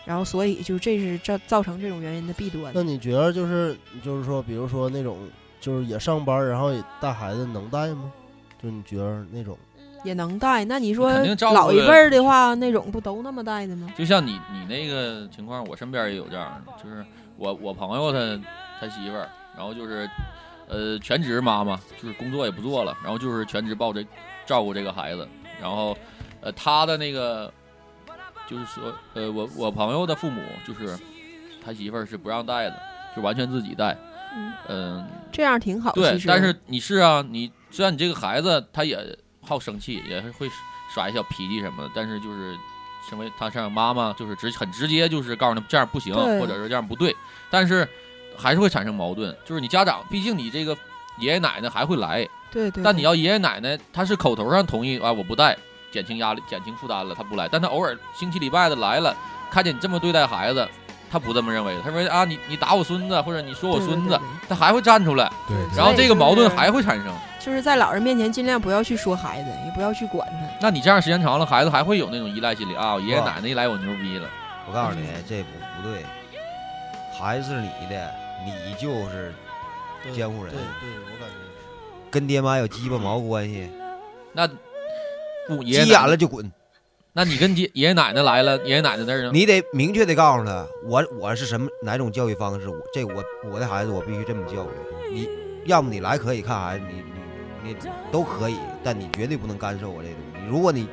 [0.05, 2.73] 然后所以就这是造造成这种原因的弊端。
[2.73, 5.19] 那你觉得就是就是说，比如说那种
[5.61, 8.13] 就是也上班，然后也带孩子，能带吗？
[8.63, 9.59] 就你觉得那种？
[10.03, 11.11] 也能带，那你说
[11.53, 13.93] 老一辈儿的话，那种不都那么带的吗？
[13.97, 17.05] 就像你你那个情况，我身边也有这样的，就是
[17.37, 18.43] 我我朋友他
[18.81, 20.09] 他媳妇儿，然后就是
[20.69, 24.05] 呃全职妈妈，就是工作也不做了，然后就是全职抱着
[24.45, 25.27] 照顾这个孩子，
[25.61, 25.97] 然后
[26.41, 27.53] 呃他的那个
[28.49, 30.99] 就是说，呃，我我朋友的父母就是
[31.65, 32.77] 他媳妇儿是不让带的，
[33.15, 33.97] 就完全自己带。
[34.35, 35.93] 嗯，嗯，这样挺好。
[35.93, 38.99] 对但是你是啊，你虽然你这个孩子他也
[39.47, 40.51] 好生气，也是会
[40.95, 42.57] 耍一小脾气什么的，但是就是
[43.09, 47.15] 身为他像妈妈，就是直很直接，就是告诉他这样不行，或者是这样不对，
[47.51, 47.89] 但是
[48.37, 49.37] 还是会产生矛盾。
[49.45, 50.77] 就是你家长，毕竟你这个
[51.19, 52.19] 爷爷奶奶还会来，
[52.51, 52.85] 对对，对。
[52.85, 55.57] 但你要爷爷奶奶他是口头上同意啊，我不带，
[55.91, 59.17] 减轻压力、减轻负担了，他不来，但他偶尔星期礼拜的来了，
[59.51, 60.67] 看见你这么对待孩子，
[61.11, 67.13] 他不这么认为，他说啊，你你打我孙子，或者你说我孙子对，对他还会站出来，对，然后这个矛盾还会产生。
[67.45, 70.39] 就是在老人面前尽量不要去说孩子，也不要去管他。
[70.61, 74.29] 那你这样时间长了，孩子还会有那种依赖心理啊，我爷爷奶奶一来我牛逼了，
[74.69, 75.49] 我告诉你，这不
[75.83, 76.05] 不对，
[77.19, 78.11] 孩子是你的，
[78.47, 79.35] 你就是
[80.15, 81.35] 监护人对对，我感觉
[82.11, 83.69] 跟爹妈有鸡巴毛关系，
[84.33, 84.49] 那
[85.49, 86.51] 不爷急眼了就滚。
[87.13, 89.31] 那你跟爷爷爷奶奶来了，爷爷奶奶那儿呢？
[89.33, 94.69] 你得明确的告诉他，我我是什么哪种教育方式，我这我我的孩子我必须这么教育。
[95.13, 95.29] 你
[95.67, 97.03] 要么你来可以看孩子，你
[97.63, 97.77] 你你
[98.11, 100.47] 都可以，但你绝对不能干涉我这东西。
[100.49, 100.89] 如果你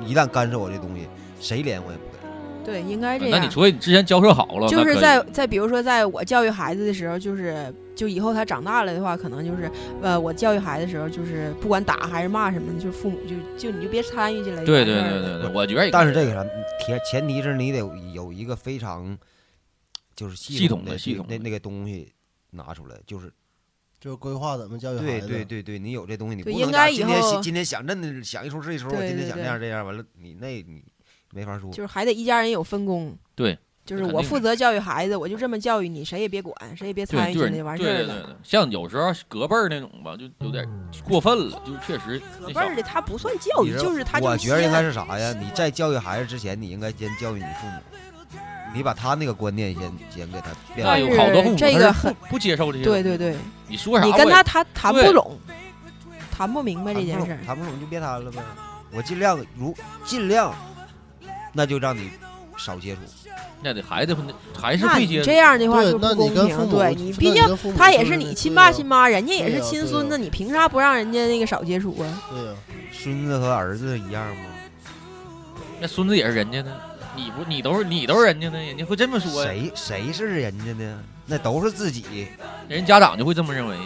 [0.00, 1.08] 一旦干涉我这东西，
[1.40, 2.10] 谁连我也不给。
[2.62, 3.38] 对，应该这样。
[3.38, 9.70] 那你除非你之前交涉好了，就是在在比如说，在我教育孩子的时候，就是就以后他长大了的话，可能就是
[10.02, 14.62] 呃，我教育孩子的时候，就是不管打还是骂什么的，就是父母就就你就别参与进来。
[14.62, 16.44] 对对对对对，我觉得但是这个啥
[16.84, 19.16] 前前提是你得有有一个非常
[20.14, 22.12] 就是系统的系统的那那个东西
[22.50, 23.32] 拿出来，就是
[24.00, 25.28] 就是规划怎么教育孩子。
[25.28, 30.82] 对对对，你有这东西，你不能应该以后讲今天想今天想这的想一出是一出，我今天对对想这样这样，完了你那你
[31.32, 31.70] 没法说。
[31.70, 33.14] 就是还得一家人有分工。
[33.34, 37.96] 对，就是我负责教育孩子，我就这么教育你，谁也别管，谁也别参对对与进来，完事儿了。
[37.98, 40.66] 对对对对，像有时候隔辈儿那种吧，就有点
[41.04, 45.32] 过分了，就是确实隔辈儿的他不算教育，就是他就我觉得应该是啥呀？
[45.38, 47.80] 你在教育孩子之前，你应该先教育你父母，
[48.74, 50.98] 你把他那个观念先先给他变那好。
[50.98, 53.36] 有好多父母这他是个很不不接受这些，对对对，
[53.68, 55.38] 你说啥你也跟他谈谈对不拢，
[56.30, 57.38] 谈不明白这件事儿。
[57.44, 58.42] 谈不拢就别谈了呗。
[58.92, 60.54] 我尽量如尽量，
[61.52, 62.10] 那就让你
[62.56, 63.00] 少接触。
[63.62, 64.22] 那得孩子会
[64.58, 65.36] 还是那会接触你这。
[65.36, 66.68] 样的话对就不公那你跟父平。
[66.68, 72.22] 母对你，毕竟他也是你亲爸亲妈，人家也是对呀亲孙子，你凭啥不让人家那个少接触啊？
[72.30, 72.54] 对呀，
[72.92, 74.42] 孙子和儿子一样吗？
[75.80, 76.80] 那孙子也是人家的，
[77.16, 80.98] 你不你都是你都是人家的，人家会这么说呀，谁谁是人家呢？
[81.26, 82.28] 那都是自己。
[82.68, 83.76] 人家长就会这么认为。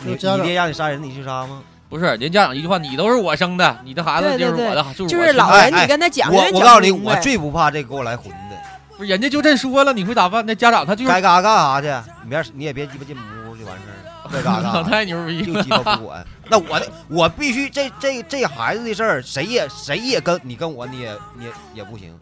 [0.00, 1.62] 你你爹让你杀人，你去杀吗？
[1.88, 8.56] 不是，人家长一句话，你都是我生的，你的孩子就是我的，就是就是老人你跟他讲，我我告诉你，我最不怕这给我来混的，
[8.96, 10.44] 不是人家就这说了，你会咋办？
[10.46, 11.88] 那家长他就是该干啥干啥去，
[12.22, 13.96] 你别你也别鸡巴进屋就完事儿，
[14.30, 14.82] 该干啥干啥。
[14.82, 15.54] 太牛逼了。
[15.54, 16.26] 就鸡巴不管。
[16.50, 22.18] 那我的我必须这这这孩子的事儿，谁也谁也跟你跟我你也你也也不行，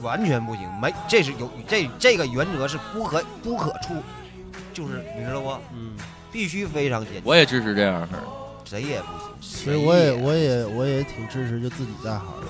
[0.00, 0.68] 完全不行。
[0.80, 3.94] 没，这是有这这个原则是不可不可触，
[4.72, 5.50] 就是你知道不？
[5.74, 5.96] 嗯，
[6.30, 8.22] 必须非常坚决，我也支持这样的事儿。
[8.64, 9.08] 谁也不
[9.40, 9.64] 行。
[9.64, 12.46] 所以我也我也我也挺支持就自己带孩子，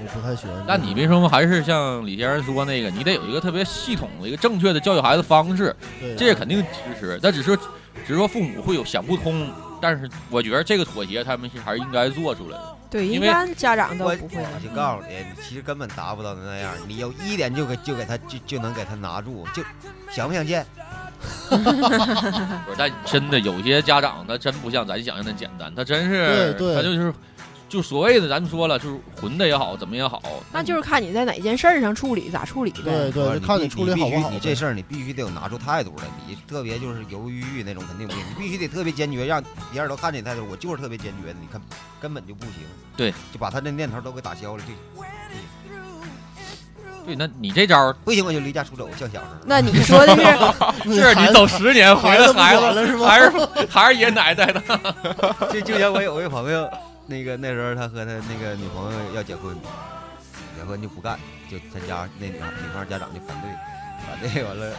[0.00, 0.64] 我不太喜欢。
[0.66, 7.20] 但你别说嘛，还是像李先生说那个，你得有一个特别系统的一个正确的教育孩子方式，对这个肯定支持。
[7.22, 7.56] 但只是
[8.02, 12.76] 只是说父母会有想不通，但是我觉得这个妥协他们是还是应该做出来的。
[12.90, 14.36] 对，一因为般家长都我不会。
[14.36, 16.72] 我就告诉你，其实根本达不到那样。
[16.86, 19.62] 你有一点就给就给他就就能给他拿住，就
[20.10, 20.66] 想不想见？
[21.48, 27.14] 不是，但真的有些家长他真不像咱想象的简单，他真是对对他就是
[27.72, 32.82] 就所谓的咱们说了，就是混的也好，怎么也好，那就是看你在哪件事儿上处理咋处理呗。
[32.84, 34.34] 对对，看你处理好不好呗。
[34.34, 41.58] 你这事儿你必须得有拿出态度来，你特别就是犹犹豫豫那种肯定不行，你必须得特别坚决，让别人都看见你态度，我就是特别坚决的，你看
[41.98, 42.56] 根本就不行。
[42.94, 45.02] 对，就把他那念头都给打消了，就
[47.06, 49.46] 对，那你这招儿不行我就离家出走，像小时候。
[49.46, 50.14] 那你说的
[50.84, 53.08] 是 是你走十年回孩子不来孩子了是吗？
[53.08, 53.30] 还是
[53.70, 54.62] 还是爷爷奶奶带的，
[55.50, 56.70] 就就像我有一个朋友，
[57.06, 59.56] 那个那时候他和他那个女朋友要结婚，
[60.56, 61.18] 结婚就不干，
[61.50, 63.50] 就他家那女女方家长就反对，
[64.06, 64.76] 反对完了，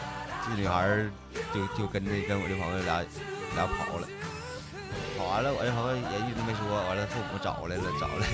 [0.47, 1.05] 这女孩
[1.53, 3.03] 就就跟着跟我这朋友俩
[3.55, 4.07] 俩跑了，
[5.17, 8.27] 跑完了我这朋友也一直没说，完了父母找来了找来，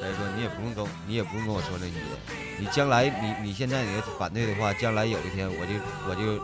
[0.00, 1.98] 他就说你也不用跟你也不用跟我说那些，
[2.58, 5.72] 你将来你你现在你要反对的话，将来有一天我就
[6.08, 6.42] 我就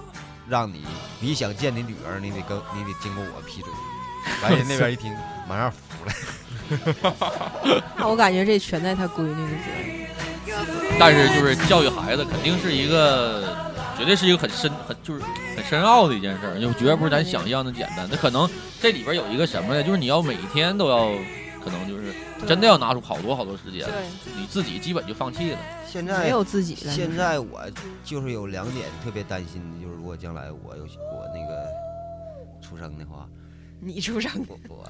[0.49, 0.85] 让你
[1.21, 3.71] 你想见你女儿，你得跟你得经过我批准。
[4.43, 5.15] 完人那边一听，
[5.49, 6.13] 马上服了。
[7.97, 10.07] 那我感觉这全在他闺女的责任。
[10.99, 13.57] 但是就是教育孩子肯定是一个，
[13.99, 15.21] 绝对是一个很深很就是
[15.55, 18.09] 很深奥的一件事儿，就绝对不是咱想象的简单。
[18.11, 18.49] 那可能
[18.81, 19.83] 这里边有一个什么呢？
[19.83, 21.11] 就是你要每天都要
[21.63, 22.15] 可能就是
[22.47, 23.93] 真的要拿出好多好多时间，对，
[24.39, 25.59] 你自己基本就放弃了。
[25.59, 26.93] 没现在没有自己了。
[26.93, 27.61] 现在我
[28.05, 31.67] 就是有两点特别担心的，就是如果将来我有我那个
[32.63, 33.29] 出生的话，
[33.81, 34.59] 你出生，我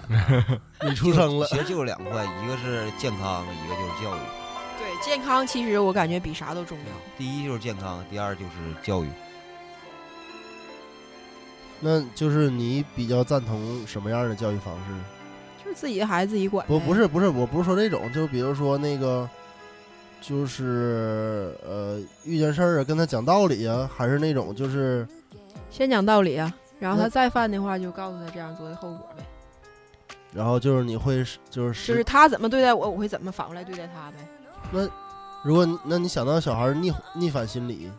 [0.80, 4.20] 我你出生了其，实就是两块，一个是健康，一个就是教育。
[4.78, 6.84] 对健康，其实我感觉比啥都重要。
[7.18, 8.50] 第一就是健康，第二就是
[8.82, 9.08] 教育。
[11.80, 15.64] 那就是你比较赞同什么样的教育方式？
[15.64, 16.66] 就是自己的孩子自己管。
[16.66, 19.28] 不，不是，不是，我不是说这种，就比如说那个，
[20.20, 25.06] 就是呃，遇见事儿啊，跟他讲道理啊，还是那种就是
[25.70, 29.24] 先讲道理啊，然后他再犯的话，就告诉他这样做的后果呗。
[30.32, 34.16] 然后就是你会就是就是他怎么对待我，我会怎么反过来对待他呗。
[34.70, 34.88] 那
[35.42, 37.90] 如果那你想到小孩儿逆逆反心理，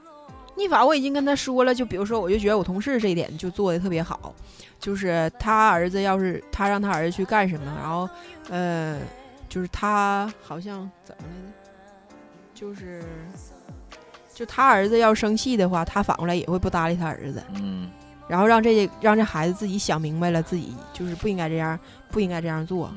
[0.55, 4.33] 逆反我已经跟他说了，就比如说，我就觉得我同事这一点就做的特别好，
[4.79, 8.07] 就是他儿子要是他让他儿子去干什么，然后
[8.49, 8.99] 呃，
[9.49, 11.51] 就是他好像怎么来着，
[12.53, 13.03] 就是
[14.33, 17.89] 就他儿子要生气的话，他反过来也会不搭理他儿子，嗯，
[18.27, 22.91] 然后让这让这孩子自己想明白了，自己就是不应该这样，不应该这样做。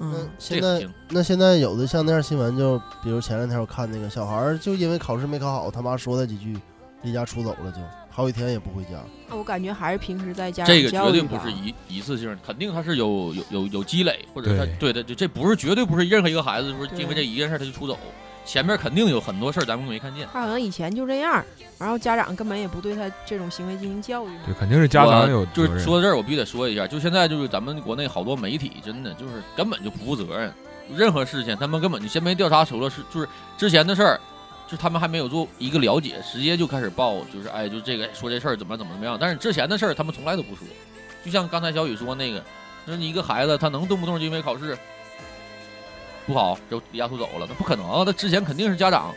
[0.00, 6.56] 嗯，现在那现在有的像那样新闻，就比如前两天我看那个小孩儿就因为考试没考好，他妈说他几句，
[7.02, 7.78] 离家出走了就，
[8.10, 8.90] 好几天也不回家。
[9.28, 17.96] 那我感觉还是平时在家这个绝对不是一一次性，肯定他是有有有有积累，或者他对对的，就这不是绝对不是任何一个孩子说对因为这一件事他就出走，
[18.44, 20.28] 前面肯定有很多事儿咱们没看见。
[20.32, 21.42] 他好像以前就这样，
[21.78, 24.30] 然后家长根本也不对他这种行为进行教育。
[24.44, 30.52] 对，肯定是家长有就是说到这儿，我必须得说一下，就现在就是咱们国内好多媒体真的就是根本就不负责任，
[30.94, 34.20] 任何事情他们根本就先没调查出了是就是之前的事儿，
[34.68, 40.66] 就他们还没有做一个了解，直接就开始报，就是哎就这个说这事儿怎么怎么怎么样，但是之前的事儿他们从来都不说，
[41.24, 42.42] 就像刚才小雨说那个，
[42.84, 44.76] 那你一个孩子他能动不动就因为考试
[46.26, 49.14] 不好就离家出走了，那不可能啊，他之前肯定是家长。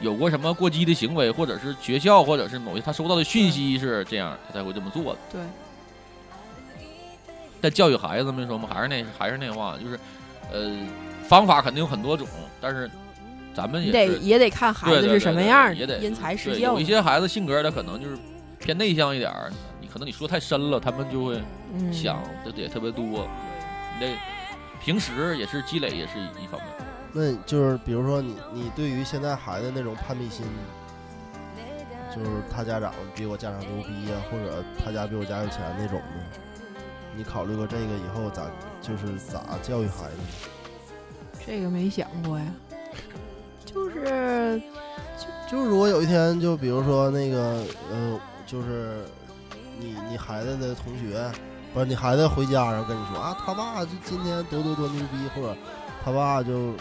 [0.00, 5.18] 有过什么过激的行为，或者是学校，或者是某些他收到的讯息是这样，他才会这么做的。
[5.32, 5.40] 对，
[7.60, 9.98] 但教育孩子没说嘛，还是那还是那话，就是，
[10.52, 10.70] 呃，
[11.24, 12.28] 方法肯定有很多种，
[12.60, 12.88] 但是
[13.52, 16.74] 咱们也得也得看孩子是什么样也得的，因材施对教。
[16.74, 18.16] 有一些孩子性格他可能就是
[18.60, 21.42] 偏内向一点儿，你可能你说太深了，他们就会
[21.74, 23.04] 嗯想的也特别多。
[23.98, 24.12] 你得
[24.80, 26.70] 平时也是积累，也是一方面。
[27.12, 30.44] 那就是比如说你你对于现在孩子那种叛逆心，
[32.14, 36.38] 就是他家长比我家长牛逼啊、或者他家比我家有钱那种的，
[37.16, 38.42] 你考虑过这个以后咋
[38.80, 41.42] 就是咋教育孩子呢？
[41.46, 42.44] 这个没想过呀，
[43.64, 44.62] 就是
[45.50, 49.04] 就是如果有一天，就比如说那个呃，就是
[49.80, 51.30] 你你孩子的同学，
[51.78, 55.56] 不是你孩子回家然后跟你说啊，他爸就今天多多多牛逼，或者
[56.04, 56.72] 他爸就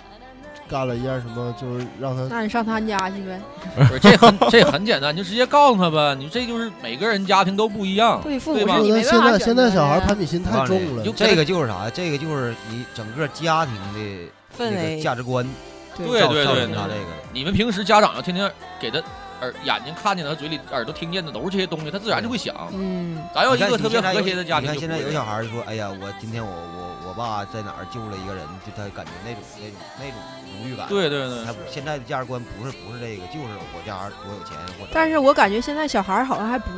[0.68, 3.40] 干了一件什么，就是让他那你上他家去呗，
[3.76, 6.16] 不是这很这很简单，你就直接告诉他呗。
[6.16, 11.88] 你这就是每个人家庭都不一样，对父母对吧那是你没办现在法选择现在小孩攀比心太重了就，这个就是啥？
[11.92, 15.48] 这个就是你整个家庭的那氛围个价值观
[15.96, 17.14] 对对对对他这个的。
[17.32, 19.00] 你们平时家长要天天给他
[19.42, 22.56] 耳眼睛看见的和嘴里耳朵听见的都是这些东西，他自然就会想。
[22.74, 30.14] 嗯，咱要一个特别和谐的家庭你看现在有小孩就说：“哎呀，我今天我我我爸在哪儿救了一个人，就他感觉那种那种那种
[30.60, 34.92] 荣誉感。”对对对他，现在的价值观不是不是这个，就是我家多有钱或者。
[34.94, 36.70] 但是我感觉现在小孩好像还不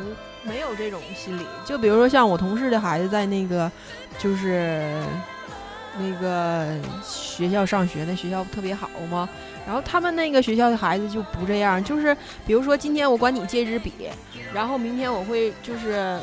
[0.42, 3.70] 没有这种心理，就比如说像我同事的孩子在那个
[4.18, 5.02] 就是
[6.00, 6.66] 那个
[7.04, 9.28] 学校上学，那学校特别好吗。
[9.66, 13.92] 然后他们那个学校的孩子就不这样，就是比如说今天我管你借支笔，
[14.52, 16.18] 然后明天我会就是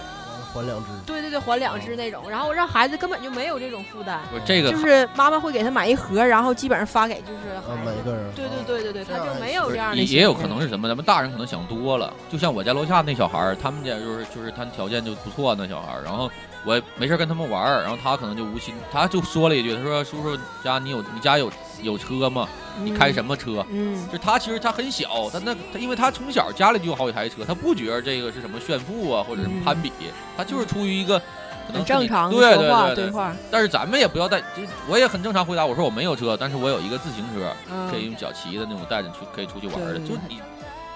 [0.51, 0.87] 还两只。
[1.05, 7.81] 对对对还两支那种，然后让孩子根本就没有这种负担，这个就是妈妈会给他买一盒，然后基本上发给就是啊，孩子。
[7.85, 8.33] 每个人。
[8.33, 9.97] 对对对对对，他就没有这样的。
[9.97, 10.87] 也也有可能是什么？
[10.87, 12.11] 咱们大人可能想多了。
[12.29, 16.29] 就像我家楼下那小孩儿，他们家就是就是他条件就不错那小孩儿，然后
[16.67, 21.49] 我没事儿跟他们玩儿，然后他可能就无心，他就说了一句，他说：“叔叔家你有你家有
[21.81, 22.45] 有车吗？
[22.83, 24.05] 你开什么车？”嗯？
[24.11, 29.93] 就他其实他很小，他那他因为他从小家里就有好几台车，他不觉得这个是什么炫富啊，或者是嗯攀比，
[30.35, 33.11] 他就是出于一个可能很正常的对话对对对。
[33.11, 39.99] 话，但是咱们也不要带，就我也很正常回答，我说我没有车，但是我有一个自行车，嗯，可以用脚骑的那种，带着去可以出去玩的。
[39.99, 40.35] 就是你，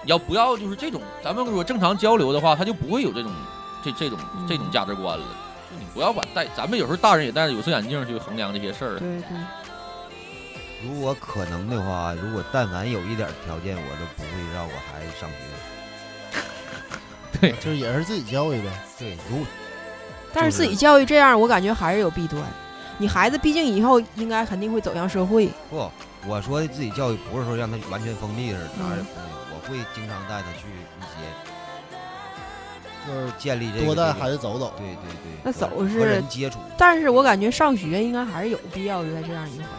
[0.04, 1.02] 你要不要就是这种？
[1.24, 3.32] 咱们如果正常交流的话，他就不会有这种
[3.84, 4.20] 这这种
[4.50, 5.24] 这种嗯价值观了。
[5.94, 9.00] 不要把带，咱们有时候大人也戴着有色眼镜去衡量这些事儿。
[9.00, 9.38] 对对。
[10.84, 15.36] 如果可能的话，如果但凡有一点条件，我都不会让我孩子上学。
[17.39, 18.72] 对就是也是自己教育呗。
[18.98, 19.46] 对，如
[20.34, 22.42] 但是自己教育这样，我感觉还是有弊端。
[22.98, 25.50] 你孩子毕竟以后应该肯定会走向社会。
[25.70, 25.92] 不，
[26.26, 29.22] 我说的自己教育不是说让他完全封闭似的，哪儿也嗯不会，
[29.54, 30.66] 我会经常带他去
[33.08, 34.74] 就是建立这个多带孩子走走。
[34.78, 39.70] 对对对，那走和是人接触，但是我感觉上学应该还是有必要的，在这样一个环境下。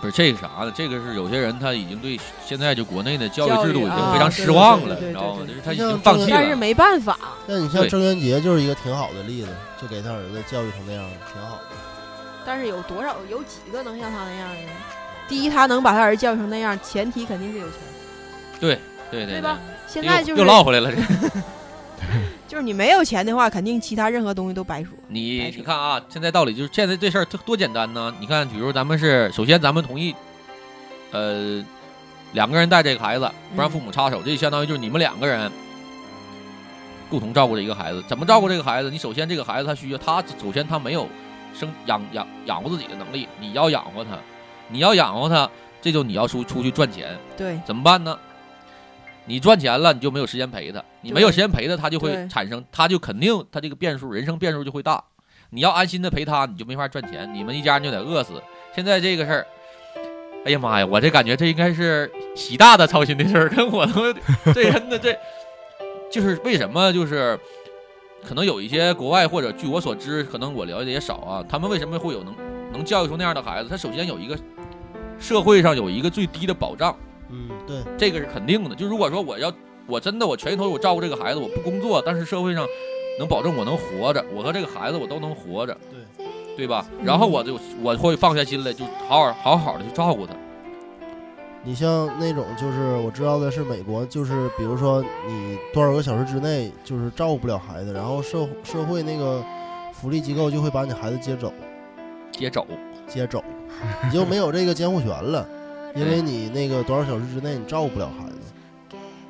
[0.00, 0.72] 不是这个啥呢？
[0.74, 5.42] 这个是有些人他已经对现在就国内的教教育育制度已经啊非常失望了，你知道吗？
[5.46, 6.56] 就是他已像经放弃这个但是了。
[6.56, 7.16] 没办法，
[7.46, 9.48] 那你像对郑渊洁就是一个挺好的例子，
[9.80, 11.62] 就给他儿子教育成那样，挺好的。
[12.44, 14.70] 但是有多少有几个能像他那样的呢？
[15.28, 17.76] 第一，他能把他儿子教育成那样，前提肯定是有钱，
[18.58, 18.78] 对
[19.08, 19.60] 对对对吧？
[19.86, 20.90] 现在就是又唠回来了。
[20.90, 21.00] 这
[22.52, 24.92] 就是你没有钱的话，肯定其他任何东西都白说。
[25.08, 28.14] 你你看啊，现在道理就是现在这事儿多多简单呢。
[28.20, 30.14] 你看，比如咱们是首先咱们同意，
[31.12, 31.64] 呃，
[32.34, 35.50] 两个人带这个孩子，不让父母插手，这就相当于就是你们两个人
[37.08, 38.04] 共同照顾这一个孩子。
[38.06, 38.90] 怎么照顾这个孩子？
[38.90, 41.08] 你首先这个孩子他需要他首先他没有
[41.58, 44.10] 生养养养活自己的能力，你要养活他，
[44.68, 45.48] 你要养活他，
[45.80, 48.18] 这就你要出出去赚钱，对，怎么办呢？
[49.24, 55.02] 你赚钱了，你就没有时间陪他，你没有时间陪他，他就会产生，他就肯定他这个变数，人生变数就会大。
[55.50, 58.42] 你要安心的陪他，你就没法赚钱，你们一家人就得饿死。
[58.74, 59.46] 现在这个事儿，
[60.44, 64.12] 哎呀妈呀，我这感觉这应该是习大大操心的事儿， 跟我他妈
[64.52, 65.16] 这真的这，
[66.10, 67.38] 就是为什么就是
[68.26, 72.34] 可能有一些国外或者据我所知，可能我了解也少啊，他们为什么会有能
[72.72, 73.68] 能教育出那样的孩子？
[73.68, 74.36] 他首先有一个
[75.18, 76.96] 社会上有一个最低的保障。
[77.32, 78.76] 嗯，对，这个是肯定的。
[78.76, 79.52] 就如果说我要
[79.86, 82.66] 我真的我全心投入照顾这个孩子，我不工作，但是社会上
[83.18, 86.26] 能保证我能活着，我和这个孩子我都能活着，对
[86.58, 86.86] 对吧？
[87.02, 90.34] 然后我就我会放下心来，就好好好好的去照顾他。
[91.64, 99.42] 你像那种就是我知道的是美国，就是比如说你多少个小时之内就是照顾不了孩子，然后社社会那个
[99.92, 101.52] 福利机构就会把你孩子接走，
[102.32, 102.66] 接走，
[103.06, 103.42] 接走，
[104.04, 105.46] 你就没有这个监护权了，
[105.94, 108.32] 因为你那个多少小时之内你照顾不了孩子。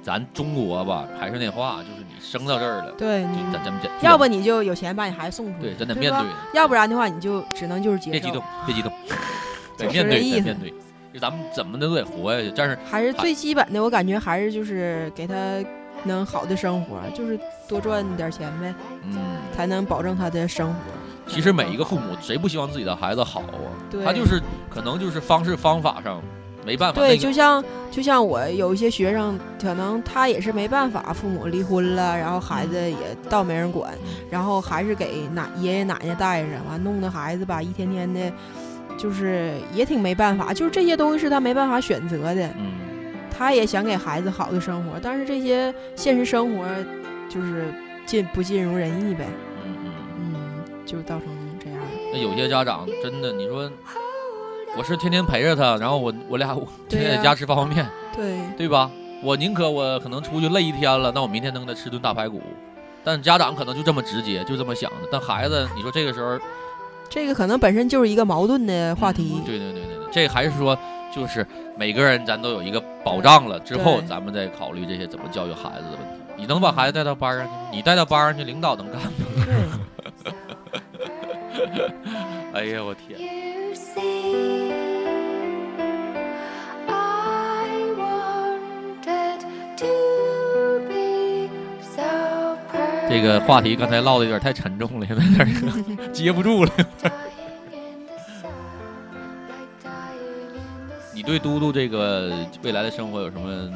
[0.02, 8.92] 咱中国吧，还是那话，就是你生到这儿了，对，咱咱们要不你就有钱把你孩子送出去，对，真得面对的，要不然的话你就只能就是接受别激动，，别激动，
[9.78, 10.74] 得面对，意思得面对。
[11.14, 15.34] 就咱们怎么的都得活下去，但是还是最基本的，我感觉还是就是给他
[16.02, 17.38] 能好的生活，就是
[17.68, 19.16] 多赚点钱呗，嗯，
[19.54, 20.80] 才能保证他的生活。
[21.28, 23.70] 其实每一个父母谁不希望自己的孩子好啊？
[23.88, 26.20] 对，他就是可能就是方式方法上
[26.64, 27.00] 没办法。
[27.00, 32.96] 对，那个就像就像我有一些学生，可能他也是没办法，父母离婚了，然后孩子也
[33.28, 33.92] 倒没人管，
[34.30, 38.32] 然后还是给奶爷爷奶奶带着，完弄得孩子吧一天天的，
[38.96, 42.72] 就是也挺没办法，就是这些东西是他没办法选择的，嗯，
[43.30, 46.64] 他也想给孩子好的生活，但是这些现实生活
[47.28, 47.72] 就是
[48.06, 49.26] 尽不尽如人意呗，
[49.64, 49.92] 嗯嗯。
[50.18, 51.26] 嗯，就造成
[51.62, 51.78] 这样。
[52.12, 53.70] 那有些家长真的，你说
[54.77, 58.91] 我是天天陪着他，然后我我俩我天天在家吃方便面，对，对吧？
[59.23, 62.41] 我宁可我可能出去累一天了，那我明天能给他吃顿大排骨。
[63.05, 65.09] 但家长可能就这么直接，就这么想的。
[65.11, 66.39] 但孩子，你说这个时候
[67.09, 69.43] 这个可能本身就是一个矛盾的话题。
[69.45, 70.77] 对对对对对，这还是说
[71.14, 71.47] 就是
[71.77, 76.23] 每个人咱都有一个保障了之后，咱们再考虑这些怎么教育孩子的问题。
[76.37, 77.59] 你能把孩子带到班上去吗？
[77.70, 79.11] 你带到班上去，领导能干吗？
[82.55, 83.18] 哎呀，我天！
[93.12, 95.46] 这个话题刚才唠的有点太沉重了，现在有点
[96.14, 96.70] 接不住了。
[101.12, 102.32] 你对嘟嘟这个
[102.62, 103.70] 未来的生活有什么？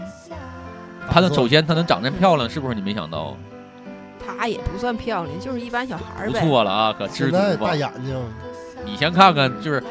[1.11, 3.37] 他能首先他能长这么漂亮，是不是你没想到？
[4.27, 6.39] 她也不算漂亮，就是一般小孩儿不。
[6.39, 7.77] 错了啊，可知足吧大。
[7.77, 8.17] 眼睛，
[8.87, 9.85] 你先看看，就是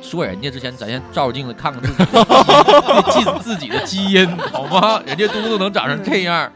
[0.00, 5.02] 说人家之前，咱先照照镜子看看自己的基因自己的基因好吗？
[5.04, 6.50] 人家嘟嘟能长成这样，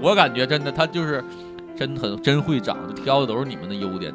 [0.00, 1.22] 我感觉真的他就是
[1.78, 4.12] 真很真会长，挑的都是你们的优点。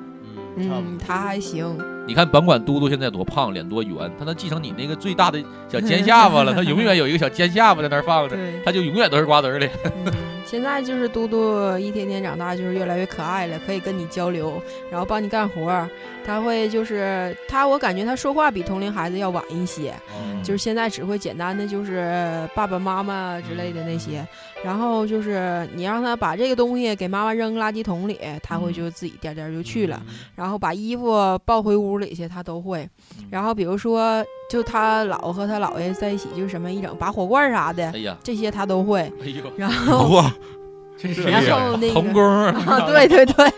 [0.57, 1.05] 嗯，差不嗯，多。
[1.07, 1.92] 她还行。
[2.05, 9.71] 你看，甭管嘟嘟现在多胖，脸多圆，他能继承你那个最大的小尖 下巴了，他永远有一个小尖下巴在那儿放着，对，他就永远都是瓜子儿脸。
[10.05, 10.11] 嗯，
[10.45, 15.89] 现在就是嘟嘟一天天长大，就是越来越可爱了，可以跟你交流，然后帮你干活儿。
[16.25, 24.25] 他会就是他，我感觉他说话比同龄孩子要晚一些，嗯就是现在只会简单的就是爸爸妈妈之类的那些，
[24.63, 30.01] 然后就是你让他把这个东西给妈妈扔垃圾桶里，他会就自己颠颠就去了。
[30.33, 32.87] 然后把衣服抱回屋里去，他都会。
[33.29, 39.01] 然后比如说，就他姥和他姥爷在一起，就是什么一整拔火罐啥的，哎呀，这些他都会。
[39.21, 40.33] 哎呦，然后哇，
[40.97, 43.53] 这是然后那个童工啊，对对对，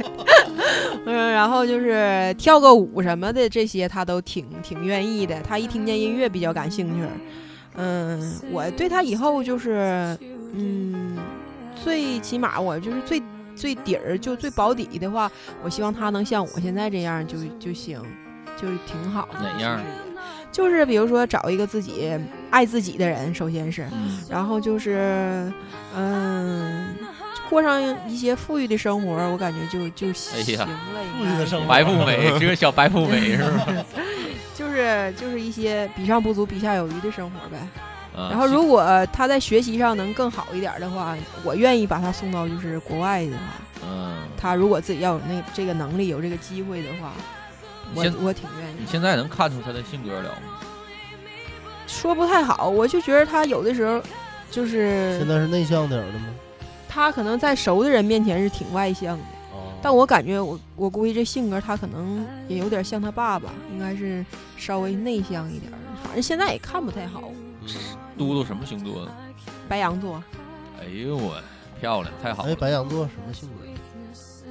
[1.05, 5.39] 嗯，然后就是跳个舞什么的，这些他都挺挺愿意的。
[5.41, 7.07] 他一听见音乐比较感兴趣。
[7.77, 10.17] 嗯，我对他以后就是，
[10.53, 11.17] 嗯，
[11.83, 13.21] 最起码我就是最
[13.53, 15.29] 最底儿就最保底的话，
[15.61, 18.01] 我希望他能像我现在这样就就行，
[18.62, 19.39] 就是挺好的。
[19.41, 19.80] 哪样
[20.51, 20.86] 就是？
[20.86, 22.18] 比如说找一个自己
[22.49, 25.51] 爱自己的人，首先是，嗯然后就是，
[25.95, 26.95] 嗯，
[27.49, 30.68] 过上一些富裕的生活，我感觉就就行了。
[31.18, 33.68] 富裕的生活白富美， 这个小白富美 是吧？
[34.56, 37.58] 就是就是一些比上不足，比下有余的生活呗。
[38.16, 43.43] 啊然后如果他在学习上能更好一点的话，我愿意把他送到就是国外的话，
[43.86, 47.12] 嗯，他如果自己要有那这个能力，有这个机会的话，
[47.93, 48.86] 我现我挺愿意你。
[48.88, 50.59] 现在能看出他的性格了吗？
[51.88, 54.01] 说不太好，我就觉得他有的时候
[54.49, 56.25] 就是现在是内向点儿的吗？
[56.89, 59.23] 他可能在熟的人面前是挺外向的。
[59.53, 64.25] 哦，但我感觉我我估计这性格他可能也有点像他爸爸，应该是
[64.57, 65.77] 稍微内向一点儿。
[66.03, 67.21] 反正现在也看不太好。
[68.17, 69.11] 嘟嘟什么星座的？
[69.67, 70.23] 白羊座，
[70.79, 71.41] 哎呦我，
[71.79, 72.55] 漂亮，太好哎，了！
[72.55, 73.65] 白羊座什么性格？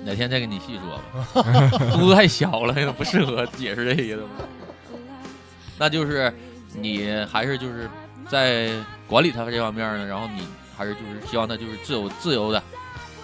[0.04, 1.78] 哪天再跟你细说吧。
[1.92, 4.44] 肚子太小了，不适合解释这些东西。
[5.78, 6.32] 那就是
[6.74, 7.88] 你还是就是
[8.28, 8.70] 在
[9.08, 10.42] 管理他这方面呢，然后你
[10.76, 12.62] 还是就是希望他就是自由自由的，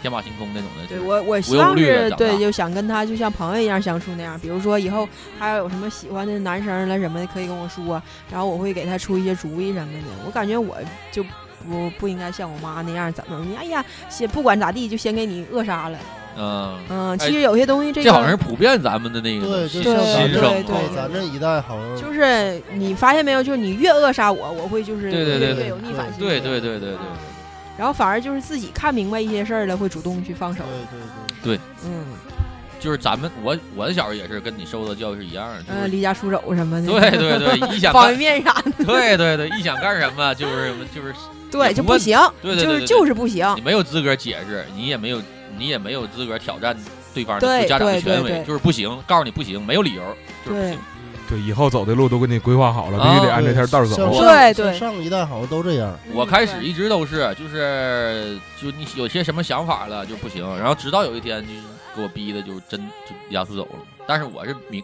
[0.02, 0.86] 天马行空那种的。
[0.86, 4.38] 就是对我我希望是对，就想跟他就像朋友一样相处那样。
[4.40, 5.08] 比如说以后
[5.38, 10.08] 他要有什么喜欢的男生了什么的，可以跟我说，然后我会给他出一些主意什么的。
[10.26, 10.76] 我感觉我
[11.12, 11.22] 就
[11.68, 15.98] 不不应该像我妈那样，怎么哎呀，先不管咋地就先给你扼杀了。
[16.36, 18.36] 嗯，嗯，哎其实有些东西这这好像是。
[18.36, 26.28] 普遍咱们的那个对，新就像咱这对对咱这一代好像就是你发现没有，就是你越扼杀我，我会就是对对对对越越有逆反心理。
[26.28, 26.98] 对对对对对
[27.78, 30.62] 然后反而就是自己看明白一些事儿了，会主动去放手
[31.42, 31.56] 对。
[31.56, 32.04] 对对，嗯，
[32.78, 36.88] 就是咱们我我的小时候也是跟你受的教育是一样的，就呃，离家出走什么的。
[36.88, 41.14] 对对对， 一想方便面啥的， 对对对，一想干什么就是什么就是
[41.50, 43.62] 对就不行，就是对对对对就是不行你。
[43.62, 45.22] 没有资格解释，你也没有
[45.58, 46.76] 你也没有资格挑战
[47.14, 50.02] 对方的对家长的权威，就是不行，告诉你不行，没有理由，
[50.46, 50.78] 就是不行。
[51.28, 54.10] 对，以后走的路都给你规划好了，必须啊得按这条道走像。
[54.10, 55.96] 对上对上一代好像都这样。
[56.12, 61.60] 我开始一直都是，就是就你有些什么想法了就不行，然后直到有一天就是
[61.94, 63.78] 给我逼的，就真就离家出走了。
[64.08, 64.82] 但是我是明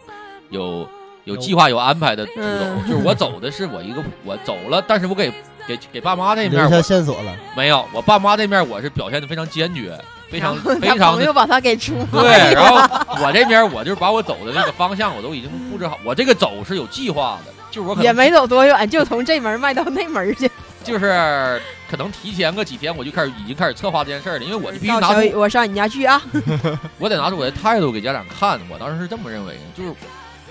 [0.50, 0.88] 有
[1.24, 5.32] 有计划有安排的出走，嗯就是我走的是我一个我走了，但是我给
[5.66, 9.98] 给给爸妈那面留下我线索了，没有，我爸妈这面我是表现的非常坚决，
[10.28, 12.76] 非常非常的他朋友把他给出卖对，然后
[13.24, 20.50] 我这边我就是把我走的那个方向我都已经布置好，我这个走是有计划的，就是我可能也没走多远，就从这门迈到那门去。
[20.84, 21.60] 就是
[21.90, 26.22] 可能提前个几天我就开始已经开始策划这件事儿了，因为我就必须拿出我上你家去啊！
[27.00, 29.92] 我得拿出我的态度给家长看，我当时是这么认为的，就是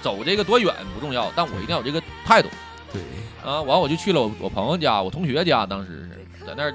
[0.01, 2.49] 走这个多远不重要，但我一定要有这个态度
[2.91, 3.01] 对，
[3.49, 3.61] 啊。
[3.61, 6.09] 完我就去了我我朋友家，我同学家，当时
[6.39, 6.73] 是在那儿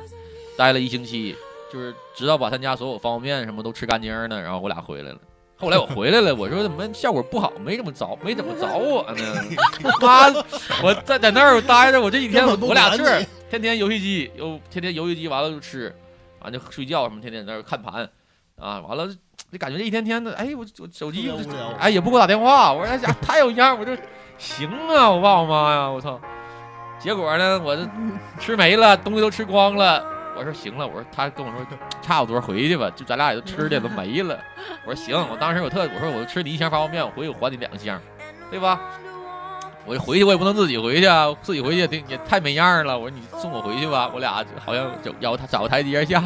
[0.56, 1.36] 待了一星期，
[1.72, 5.18] 就是直到把他家所有方便面什么都吃干净呢，然后我俩回来了。
[5.60, 9.22] 后来我回来了，我说怎么效果不好，没怎么找，没怎么找我呢？
[10.00, 10.26] 妈，
[10.82, 15.94] 我在在那儿待着，我这一天我俩事儿管你， 天天游戏机，又天天游戏机完了就吃，
[16.40, 18.08] 完就睡觉什么，天天在那儿看盘，
[18.58, 19.06] 啊，完了
[19.52, 21.30] 就感觉这一天天的，哎，我我手机
[21.78, 23.94] 哎也不给我打电话，我说哎呀太有样儿，我就
[24.38, 26.18] 行啊，我爸我妈呀，我操！
[26.98, 27.86] 结果呢，我这
[28.38, 30.02] 吃没了，东西都吃光了。
[30.36, 31.60] 我说行了，我说他跟我说
[32.00, 34.38] 差不多回去吧，就咱俩也都吃的都没了。
[34.84, 38.00] 我说行，我当时我特我说我吃你一箱方便面，我回去我还你两箱，
[38.50, 38.80] 对吧？
[39.86, 42.96] 我回去我也不能自己回去啊，自己回去也也太没样了。
[42.96, 46.20] 我说你送我回去吧，我俩好像找要他找个台阶下，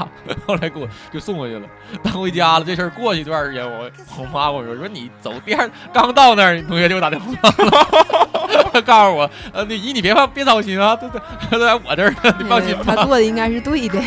[0.45, 1.67] 后来给我就送回去了。
[2.03, 7.33] 当回家了，这事儿过去一段时间，我我妈跟我说说你走第二刚到那儿，你同学就给我打电话
[7.65, 8.44] 了，
[8.83, 11.19] 告诉我呃你姨你别放别操心啊，都都
[11.51, 12.85] 都在我这儿呢，你放心吧。
[12.87, 13.99] 他做的应该是对的。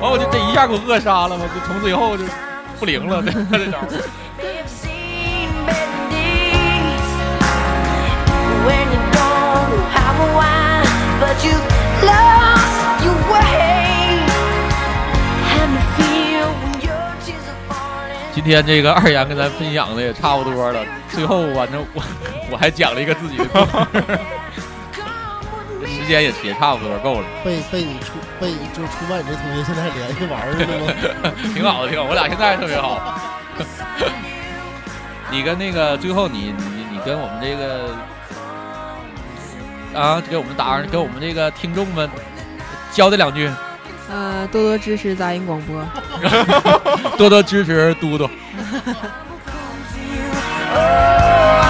[0.00, 2.24] 完我就这一下给我扼杀了，嘛就从此以后就
[2.78, 3.78] 不灵了，这这招
[8.66, 10.82] when you don't know how or why,
[11.20, 11.66] but you've
[12.04, 12.37] lost
[18.38, 20.80] 今天这个二丫跟咱分享的也差不多了，
[21.10, 22.00] 最后反正我
[22.52, 23.58] 我还讲了一个自己的故
[23.98, 23.98] 事，
[25.90, 31.32] 时间也也差不多够了，被被你出被就出卖你这同学，现在还联系玩儿呢吗？
[31.52, 33.18] 挺好的，挺好，我俩现在特别好。
[35.32, 37.90] 你跟那个最后你你你跟我们这个
[40.00, 42.08] 啊，给我们打给我们这个听众们
[42.92, 43.50] 交代两句，
[44.08, 45.86] 呃，多多支持杂音广播。
[47.16, 48.24] 多多支持嘟嘟。
[50.70, 51.64] Oh,